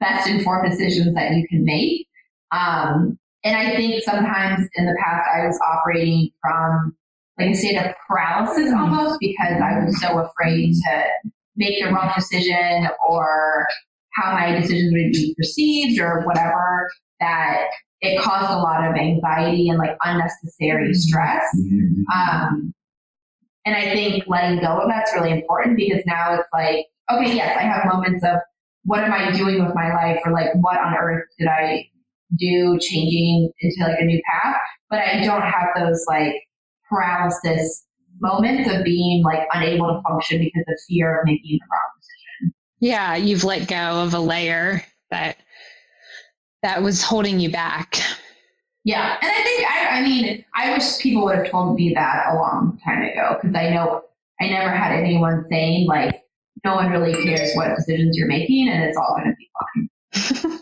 [0.00, 2.06] best informed decisions that you can make.
[2.50, 6.96] Um, and I think sometimes in the past I was operating from
[7.38, 8.78] like a state of paralysis mm-hmm.
[8.78, 13.66] almost because I was so afraid to make the wrong decision or
[14.14, 16.90] how my decisions would be perceived or whatever
[17.20, 17.68] that
[18.00, 21.44] it caused a lot of anxiety and like unnecessary stress.
[22.12, 22.74] Um,
[23.64, 27.56] and I think letting go of that's really important because now it's like, okay, yes,
[27.56, 28.38] I have moments of
[28.84, 31.88] what am I doing with my life or like what on earth did I
[32.38, 34.56] do changing into like a new path?
[34.90, 36.34] But I don't have those like
[36.88, 37.84] paralysis
[38.20, 42.54] moments of being like unable to function because of fear of making the wrong decision.
[42.80, 45.38] Yeah, you've let go of a layer that
[46.62, 47.98] that was holding you back.
[48.84, 52.26] Yeah, and I think I, I mean I wish people would have told me that
[52.30, 54.02] a long time ago because I know
[54.40, 56.22] I never had anyone saying like
[56.64, 60.58] no one really cares what decisions you're making and it's all going to be fine.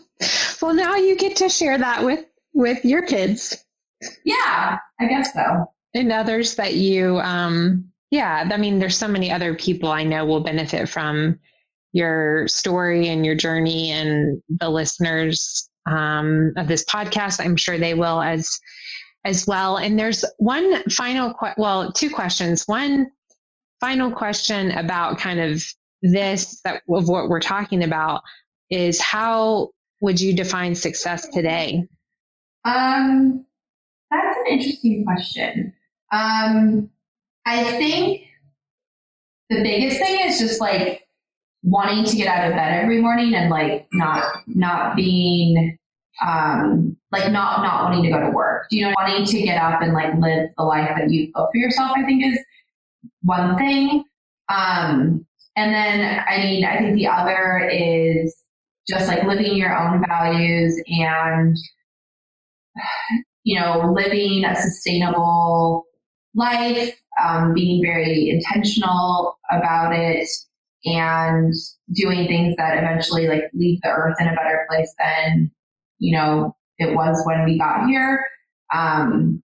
[0.61, 3.63] well, now you get to share that with with your kids.
[4.25, 5.71] Yeah, I guess so.
[5.93, 10.25] And others that you um yeah i mean there's so many other people i know
[10.25, 11.39] will benefit from
[11.93, 17.43] your story and your journey and the listeners um, of this podcast.
[17.43, 18.59] I'm sure they will as
[19.23, 19.77] as well.
[19.77, 22.63] And there's one final que- well two questions.
[22.67, 23.07] One
[23.79, 25.63] final question about kind of
[26.01, 28.21] this that of what we're talking about
[28.69, 29.69] is how
[30.01, 31.83] would you define success today
[32.65, 33.45] um
[34.09, 35.73] that's an interesting question
[36.11, 36.89] um,
[37.45, 38.27] I think
[39.49, 41.07] the biggest thing is just like
[41.63, 45.77] wanting to get out of bed every morning and like not not being
[46.25, 48.67] um like not not wanting to go to work.
[48.71, 51.57] You know, wanting to get up and like live the life that you built for
[51.57, 52.39] yourself, I think is
[53.23, 54.03] one thing.
[54.49, 55.25] Um
[55.55, 58.35] and then I mean I think the other is
[58.87, 61.57] just like living your own values and
[63.43, 65.85] you know, living a sustainable
[66.35, 70.27] life, um, being very intentional about it,
[70.85, 71.53] and
[71.93, 75.51] doing things that eventually like leave the earth in a better place than
[75.99, 78.25] you know it was when we got here.
[78.73, 79.43] Um,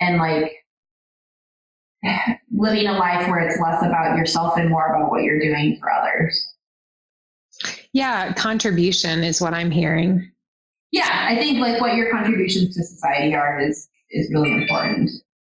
[0.00, 0.52] and like
[2.52, 5.90] living a life where it's less about yourself and more about what you're doing for
[5.90, 6.54] others.
[7.92, 10.30] Yeah, contribution is what I'm hearing.
[10.92, 15.10] Yeah, I think like what your contributions to society are is is really important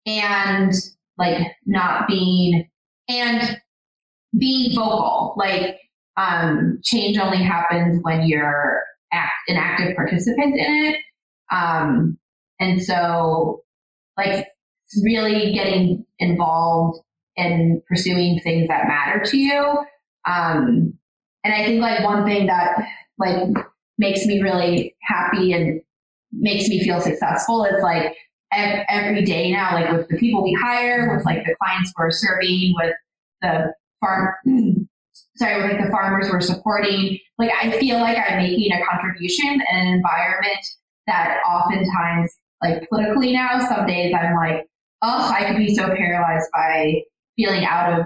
[0.06, 0.74] and
[1.18, 2.70] like not being
[3.10, 3.60] and
[4.38, 5.36] being vocal.
[5.38, 5.80] Like
[6.18, 10.98] um, change only happens when you're act, an active participant in it.
[11.52, 12.18] Um,
[12.60, 13.64] and so
[14.18, 14.48] like
[15.04, 17.00] really getting involved
[17.36, 19.86] in pursuing things that matter to you.
[20.28, 20.94] Um,
[21.44, 22.78] and I think like one thing that
[23.18, 23.48] like
[23.98, 25.82] makes me really happy and
[26.32, 28.16] makes me feel successful is like
[28.52, 32.74] every day now, like with the people we hire, with like the clients we're serving,
[32.76, 32.94] with
[33.42, 34.34] the farm,
[35.38, 37.20] sorry, with like the farmers we're supporting.
[37.38, 40.66] Like I feel like I'm making a contribution in an environment
[41.08, 44.68] that oftentimes, like politically now, some days I'm like,
[45.02, 47.02] oh, I could be so paralyzed by
[47.36, 48.06] feeling out of,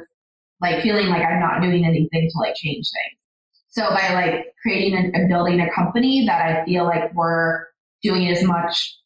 [0.62, 3.20] like feeling like I'm not doing anything to like change things.
[3.78, 7.66] So by like creating and building a company that I feel like we're
[8.02, 8.98] doing as much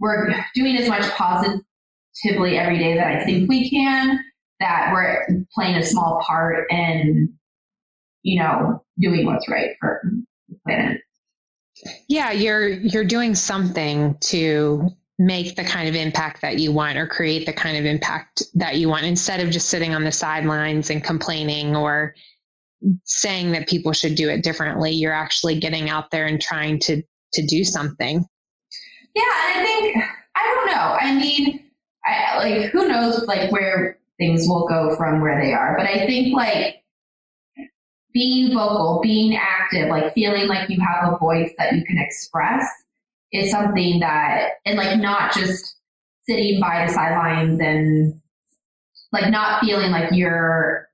[0.00, 4.18] we're doing as much positively every day that I think we can,
[4.58, 7.32] that we're playing a small part in,
[8.22, 10.02] you know, doing what's right for
[10.48, 11.00] the planet.
[12.08, 14.88] Yeah, you're you're doing something to
[15.20, 18.78] make the kind of impact that you want or create the kind of impact that
[18.78, 22.16] you want instead of just sitting on the sidelines and complaining or
[23.04, 27.02] saying that people should do it differently you're actually getting out there and trying to
[27.32, 28.24] to do something
[29.14, 30.04] yeah, and I think
[30.34, 30.96] I don't know.
[31.00, 31.60] I mean,
[32.04, 36.06] I, like who knows like where things will go from where they are, but I
[36.06, 36.82] think like
[38.12, 42.66] being vocal, being active, like feeling like you have a voice that you can express
[43.32, 45.76] is something that, and like not just
[46.28, 48.20] sitting by the sidelines and
[49.12, 50.88] like not feeling like you're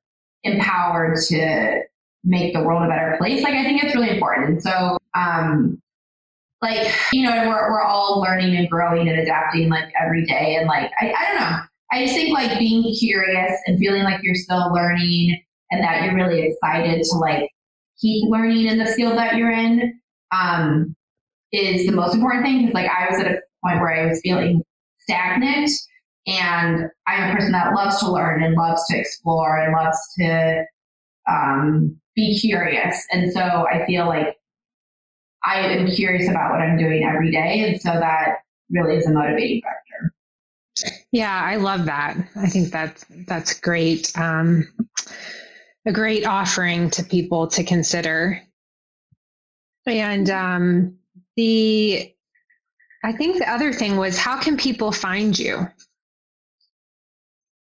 [0.45, 1.83] empowered to
[2.25, 3.43] make the world a better place.
[3.43, 4.63] Like I think it's really important.
[4.63, 5.81] So, um,
[6.63, 10.67] like you know we're, we're all learning and growing and adapting like every day and
[10.67, 11.59] like I, I don't know
[11.93, 16.15] i just think like being curious and feeling like you're still learning and that you're
[16.15, 17.51] really excited to like
[18.01, 20.01] keep learning in the field that you're in
[20.33, 20.95] um,
[21.53, 24.21] is the most important thing because like i was at a point where i was
[24.23, 24.63] feeling
[24.99, 25.71] stagnant
[26.31, 30.65] and i'm a person that loves to learn and loves to explore and loves to
[31.29, 34.37] um, be curious and so i feel like
[35.45, 37.65] I am curious about what I'm doing every day.
[37.67, 38.41] And so that
[38.71, 40.15] really is a motivating factor.
[41.13, 42.17] Yeah, I love that.
[42.37, 44.17] I think that's that's great.
[44.19, 44.69] Um,
[45.87, 48.41] a great offering to people to consider.
[49.87, 50.97] And um,
[51.37, 52.13] the,
[53.03, 55.67] I think the other thing was how can people find you?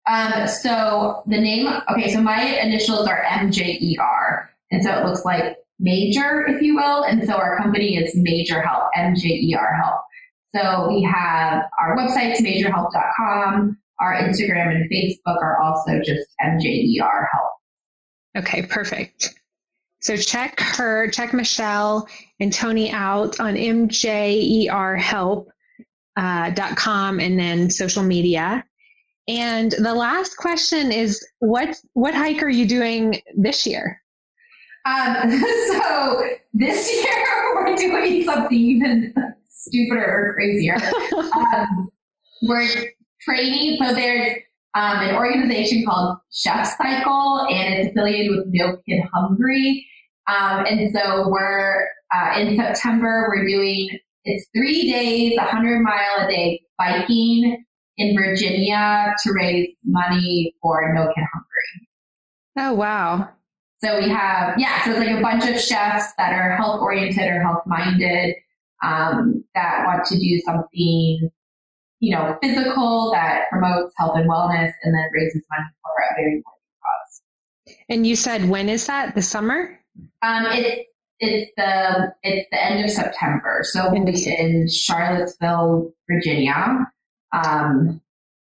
[0.07, 4.47] Um, so the name, okay, so my initials are MJER.
[4.71, 7.03] And so it looks like major, if you will.
[7.03, 10.01] And so our company is Major Help, MJER Help.
[10.55, 13.77] So we have our website, majorhealth.com.
[13.99, 17.49] Our Instagram and Facebook are also just MJER Help.
[18.37, 19.33] Okay, perfect.
[19.99, 22.07] So check her, check Michelle
[22.39, 25.45] and Tony out on mjerhelp.com
[26.17, 28.63] uh, and then social media.
[29.27, 34.01] And the last question is what what hike are you doing this year?
[34.85, 35.31] Um,
[35.67, 36.23] so
[36.53, 39.13] this year we're doing something even
[39.49, 40.77] stupider or crazier.
[41.35, 41.89] um,
[42.43, 42.69] we're
[43.21, 43.77] training.
[43.83, 44.37] So there's
[44.75, 49.85] um, an organization called Chef Cycle, and it's affiliated with No Kid Hungry.
[50.27, 53.29] Um, and so we're uh, in September.
[53.29, 53.89] We're doing
[54.23, 57.65] it's three days, 100 mile a day biking
[57.97, 61.87] in Virginia to raise money for No Kid Hungry.
[62.57, 63.29] Oh wow!
[63.83, 67.29] So we have yeah, so it's like a bunch of chefs that are health oriented
[67.29, 68.35] or health minded
[68.83, 71.31] um, that want to do something
[71.99, 76.35] you know, physical that promotes health and wellness and then raises money for a very
[76.35, 77.75] important cause.
[77.89, 79.15] And you said when is that?
[79.15, 79.79] The summer?
[80.21, 86.85] Um, it's it's the it's the end of September, so we'll be in Charlottesville, Virginia,
[87.33, 88.01] um,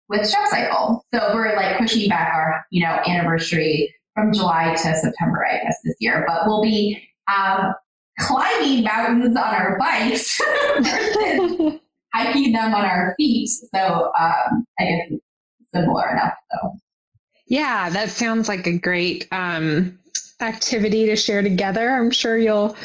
[0.09, 1.05] with Chef Cycle.
[1.13, 5.77] So we're like pushing back our you know anniversary from July to September, I guess
[5.85, 6.25] this year.
[6.27, 7.03] But we'll be
[7.35, 7.75] um,
[8.19, 10.41] climbing mountains on our bikes
[12.15, 13.49] hiking them on our feet.
[13.75, 15.13] So um, I guess
[15.75, 16.35] similar enough.
[16.53, 16.73] So
[17.47, 19.99] yeah, that sounds like a great um,
[20.41, 21.91] activity to share together.
[21.91, 22.77] I'm sure you'll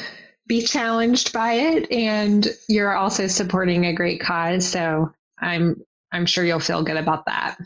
[0.48, 4.68] be challenged by it, and you're also supporting a great cause.
[4.68, 5.82] So I'm
[6.12, 7.58] I'm sure you'll feel good about that.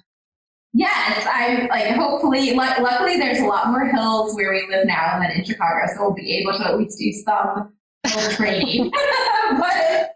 [0.73, 2.51] Yes, I'm like hopefully.
[2.51, 6.01] L- luckily, there's a lot more hills where we live now than in Chicago, so
[6.01, 7.73] we'll be able to at least do some
[8.35, 8.91] training.
[9.57, 10.11] but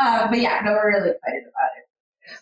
[0.00, 1.82] uh, but yeah, no, we're really excited about it.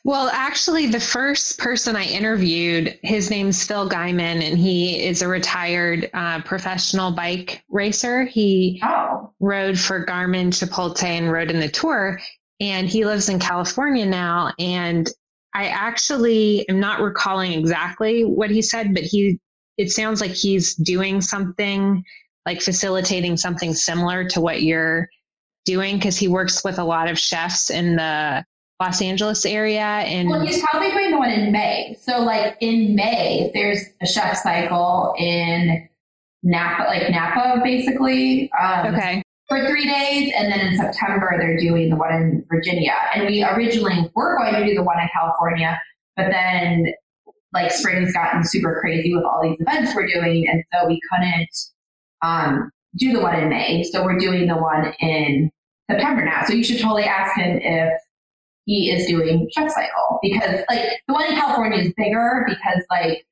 [0.04, 5.28] Well, actually, the first person I interviewed, his name's Phil Gaimon, and he is a
[5.28, 8.24] retired uh, professional bike racer.
[8.24, 9.32] He oh.
[9.40, 12.20] rode for Garmin, Chipotle, and rode in the tour.
[12.60, 14.52] And he lives in California now.
[14.58, 15.08] And
[15.54, 19.38] I actually am not recalling exactly what he said, but he
[19.78, 22.04] it sounds like he's doing something
[22.44, 25.08] like facilitating something similar to what you're
[25.64, 28.44] doing because he works with a lot of chefs in the
[28.80, 29.82] Los Angeles area.
[29.82, 31.96] And well, he's probably doing the one in May.
[32.00, 35.88] So, like in May, there's a chef cycle in
[36.42, 38.50] Napa, like Napa, basically.
[38.52, 39.22] Um, okay.
[39.50, 42.94] For three days, and then in September they're doing the one in Virginia.
[43.14, 45.78] And we originally were going to do the one in California,
[46.16, 46.86] but then
[47.52, 51.48] like spring's gotten super crazy with all these events we're doing, and so we couldn't
[52.22, 53.82] um, do the one in May.
[53.82, 55.50] So we're doing the one in
[55.90, 56.44] September now.
[56.46, 57.92] So you should totally ask him if
[58.66, 63.26] he is doing chef cycle because like the one in California is bigger because like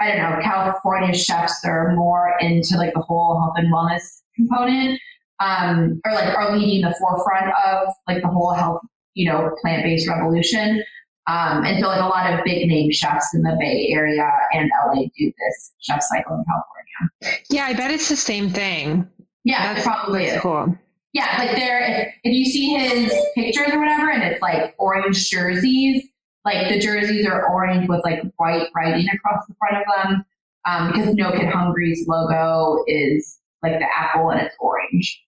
[0.00, 5.00] I don't know, California chefs are more into like the whole health and wellness component,
[5.42, 8.80] um, or like are leading the forefront of like the whole health,
[9.14, 10.82] you know, plant based revolution.
[11.28, 14.70] Um, and so like a lot of big name chefs in the Bay Area and
[14.86, 17.42] LA do this chef cycle in California.
[17.50, 19.08] Yeah, I bet it's the same thing.
[19.44, 20.40] Yeah, That's, probably is.
[20.40, 20.76] Cool.
[21.12, 25.28] Yeah, like there, if, if you see his pictures or whatever, and it's like orange
[25.28, 26.04] jerseys,
[26.44, 30.24] like the jerseys are orange with like white writing across the front of them,
[30.66, 35.22] um, because No Kid Hungry's logo is like the apple and it's orange.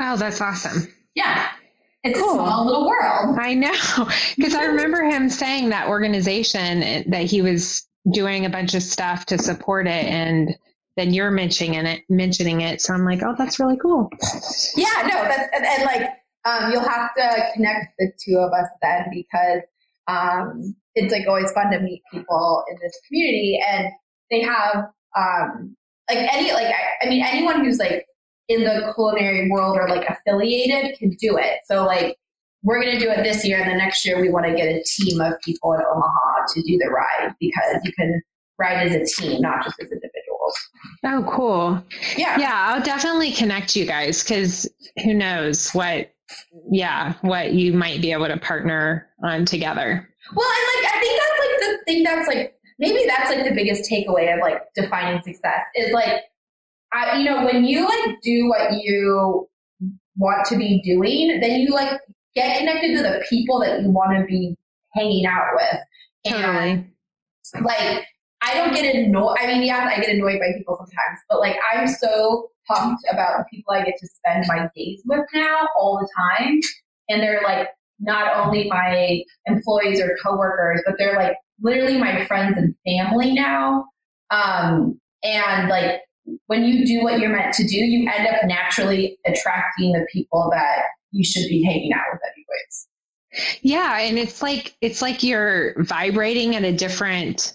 [0.00, 0.88] Oh, that's awesome.
[1.14, 1.48] Yeah.
[2.02, 2.30] It's cool.
[2.30, 3.38] a small little world.
[3.38, 3.72] I know.
[4.36, 9.26] Because I remember him saying that organization that he was doing a bunch of stuff
[9.26, 10.56] to support it and
[10.96, 12.80] then you're mentioning it mentioning it.
[12.80, 14.08] So I'm like, oh that's really cool.
[14.76, 16.08] Yeah, no, that's and, and like
[16.46, 19.62] um, you'll have to connect the two of us then because
[20.08, 23.92] um, it's like always fun to meet people in this community and
[24.30, 24.86] they have
[25.16, 25.76] um,
[26.08, 28.06] like any like I, I mean anyone who's like
[28.50, 31.60] in the culinary world or like affiliated can do it.
[31.66, 32.16] So like
[32.64, 34.66] we're going to do it this year and the next year we want to get
[34.66, 38.20] a team of people in Omaha to do the ride because you can
[38.58, 40.58] ride as a team, not just as individuals.
[41.04, 41.82] Oh, cool.
[42.18, 42.38] Yeah.
[42.38, 44.68] Yeah, I'll definitely connect you guys because
[45.04, 46.10] who knows what,
[46.72, 50.08] yeah, what you might be able to partner on together.
[50.34, 53.54] Well, and like, I think that's like the thing that's like, maybe that's like the
[53.54, 56.24] biggest takeaway of like defining success is like
[56.92, 59.48] I, you know, when you like do what you
[60.16, 62.00] want to be doing, then you like
[62.34, 64.56] get connected to the people that you want to be
[64.94, 65.80] hanging out with.
[66.26, 66.70] Totally.
[67.54, 68.04] And like,
[68.42, 69.36] I don't get annoyed.
[69.40, 73.38] I mean, yeah, I get annoyed by people sometimes, but like, I'm so pumped about
[73.38, 76.60] the people I get to spend my days with now all the time.
[77.08, 77.68] And they're like,
[77.98, 83.84] not only my employees or coworkers, but they're like literally my friends and family now.
[84.30, 86.00] Um, and like
[86.46, 90.48] when you do what you're meant to do, you end up naturally attracting the people
[90.52, 90.82] that
[91.12, 92.88] you should be hanging out with anyways.
[93.62, 97.54] Yeah, and it's like it's like you're vibrating at a different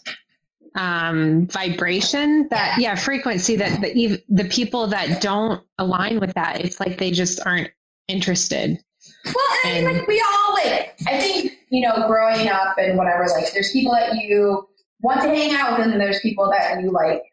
[0.76, 2.96] um, vibration that yeah.
[2.96, 7.70] frequency that the the people that don't align with that it's like they just aren't
[8.08, 8.78] interested
[9.26, 9.36] well
[9.66, 13.52] and, and like we all like i think you know growing up and whatever like
[13.54, 14.68] there's people that you
[15.02, 17.24] want to hang out with and there's people that you like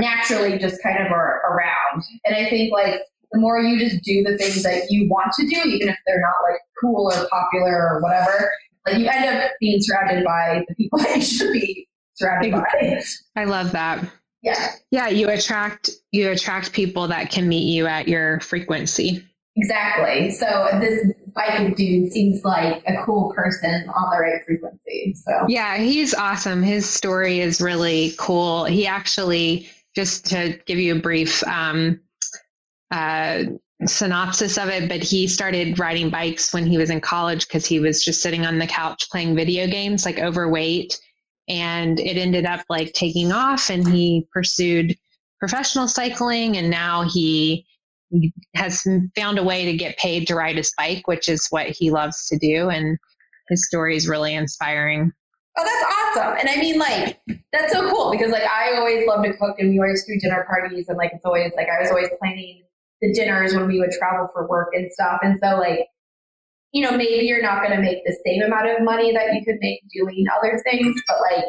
[0.00, 3.00] naturally just kind of are around and i think like
[3.32, 6.20] the more you just do the things that you want to do even if they're
[6.20, 8.50] not like cool or popular or whatever
[8.86, 13.02] like you end up being surrounded by the people that you should be surrounded by.
[13.36, 14.04] I love that.
[14.42, 14.72] Yeah.
[14.90, 19.24] Yeah, you attract you attract people that can meet you at your frequency.
[19.56, 20.30] Exactly.
[20.30, 25.14] So this biking dude seems like a cool person on the right frequency.
[25.16, 26.62] So Yeah, he's awesome.
[26.62, 28.64] His story is really cool.
[28.64, 31.98] He actually just to give you a brief um,
[32.92, 33.42] uh,
[33.84, 37.80] synopsis of it, but he started riding bikes when he was in college because he
[37.80, 41.00] was just sitting on the couch playing video games, like overweight.
[41.48, 44.96] And it ended up like taking off and he pursued
[45.40, 47.66] professional cycling and now he
[48.54, 51.90] has found a way to get paid to ride his bike which is what he
[51.90, 52.68] loves to do.
[52.68, 52.96] And
[53.48, 55.10] his story is really inspiring
[55.58, 57.20] oh that's awesome and i mean like
[57.52, 60.46] that's so cool because like i always love to cook and we always do dinner
[60.48, 62.62] parties and like it's always like i was always planning
[63.00, 65.86] the dinners when we would travel for work and stuff and so like
[66.72, 69.44] you know, maybe you're not going to make the same amount of money that you
[69.44, 71.44] could make doing other things, but like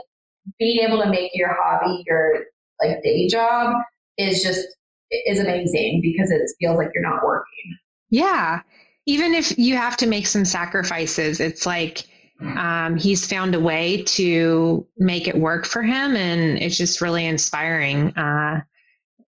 [0.57, 2.45] being able to make your hobby your
[2.81, 3.75] like day job
[4.17, 4.65] is just
[5.11, 7.77] is amazing because it feels like you're not working.
[8.09, 8.61] Yeah.
[9.05, 12.03] Even if you have to make some sacrifices, it's like
[12.41, 17.25] um, he's found a way to make it work for him, and it's just really
[17.25, 18.09] inspiring.
[18.17, 18.61] Uh,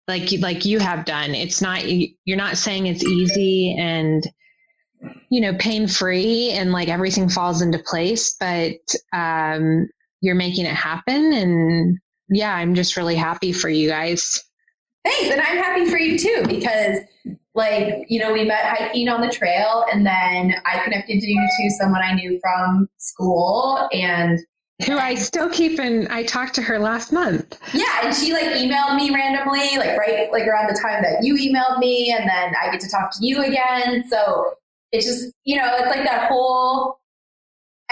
[0.09, 1.35] like like you have done.
[1.35, 4.25] It's not you're not saying it's easy and
[5.31, 8.79] you know, pain free and like everything falls into place, but
[9.13, 9.89] um,
[10.21, 11.33] you're making it happen.
[11.33, 14.43] And yeah, I'm just really happy for you guys.
[15.05, 15.31] Thanks.
[15.31, 16.99] And I'm happy for you too, because
[17.55, 21.71] like, you know, we met hiking on the trail and then I connected you to
[21.79, 24.39] someone I knew from school and
[24.87, 27.59] who I still keep in I talked to her last month.
[27.75, 31.35] Yeah, and she like emailed me randomly, like right like around the time that you
[31.35, 34.05] emailed me, and then I get to talk to you again.
[34.09, 34.55] So
[34.93, 36.99] it's just, you know, it's like that whole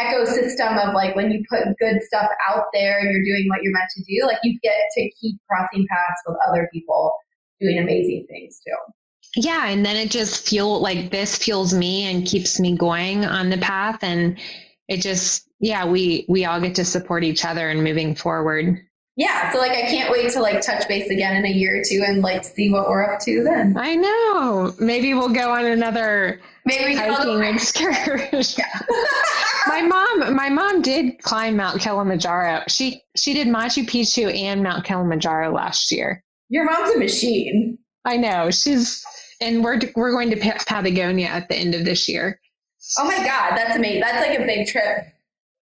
[0.01, 3.72] ecosystem of like when you put good stuff out there and you're doing what you're
[3.72, 7.12] meant to do, like you get to keep crossing paths with other people
[7.60, 8.93] doing amazing things too.
[9.36, 13.50] Yeah, and then it just feel like this fuels me and keeps me going on
[13.50, 14.38] the path and
[14.88, 18.78] it just yeah, we we all get to support each other and moving forward.
[19.16, 21.82] Yeah, so like I can't wait to like touch base again in a year or
[21.84, 23.76] two and like see what we're up to then.
[23.76, 24.72] I know.
[24.78, 28.28] Maybe we'll go on another Maybe hiking excursion.
[29.66, 32.62] my mom, my mom did climb Mount Kilimanjaro.
[32.68, 36.22] She she did Machu Picchu and Mount Kilimanjaro last year.
[36.48, 37.78] Your mom's a machine.
[38.09, 39.05] I know she's,
[39.39, 42.40] and we're we're going to Patagonia at the end of this year.
[42.98, 44.01] Oh my god, that's amazing!
[44.01, 45.05] That's like a big trip.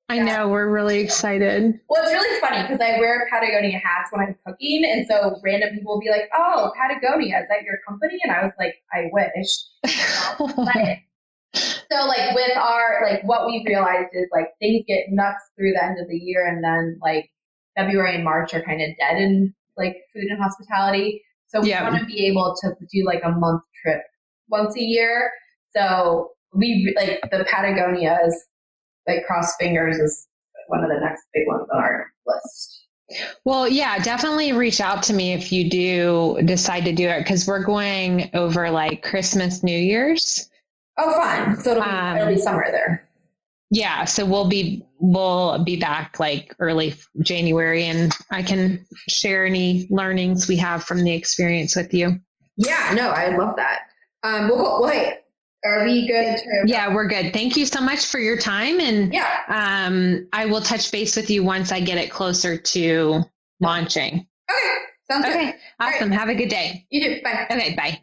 [0.08, 1.80] I know, we're really excited.
[1.88, 5.70] Well, it's really funny because I wear Patagonia hats when I'm cooking, and so random
[5.74, 9.10] people will be like, "Oh, Patagonia, is that your company?" And I was like, "I
[9.10, 9.50] wish."
[11.90, 15.84] so, like with our like what we realized is like things get nuts through the
[15.84, 17.28] end of the year, and then like
[17.76, 21.24] February and March are kind of dead in like food and hospitality.
[21.62, 24.02] So we want to be able to do like a month trip
[24.48, 25.30] once a year.
[25.76, 28.44] So we like the Patagonia is
[29.06, 30.26] like cross fingers is
[30.68, 32.86] one of the next big ones on our list.
[33.44, 37.46] Well, yeah, definitely reach out to me if you do decide to do it because
[37.46, 40.50] we're going over like Christmas, New Year's.
[40.98, 41.56] Oh, fun!
[41.60, 43.05] So it'll be, um, it'll be summer there.
[43.70, 49.88] Yeah, so we'll be we'll be back like early January, and I can share any
[49.90, 52.20] learnings we have from the experience with you.
[52.56, 53.80] Yeah, no, I love that.
[54.22, 55.18] Um, we'll, well, hey,
[55.64, 56.38] are we good?
[56.66, 57.32] yeah, we're good.
[57.32, 58.80] Thank you so much for your time.
[58.80, 63.24] And yeah, um, I will touch base with you once I get it closer to
[63.60, 64.26] launching.
[64.50, 64.76] Okay.
[65.10, 65.46] Sounds okay.
[65.46, 65.54] Good.
[65.80, 66.10] Awesome.
[66.10, 66.18] Right.
[66.18, 66.86] Have a good day.
[66.90, 67.22] You too.
[67.22, 67.46] Bye.
[67.50, 67.74] Okay.
[67.74, 68.00] Bye.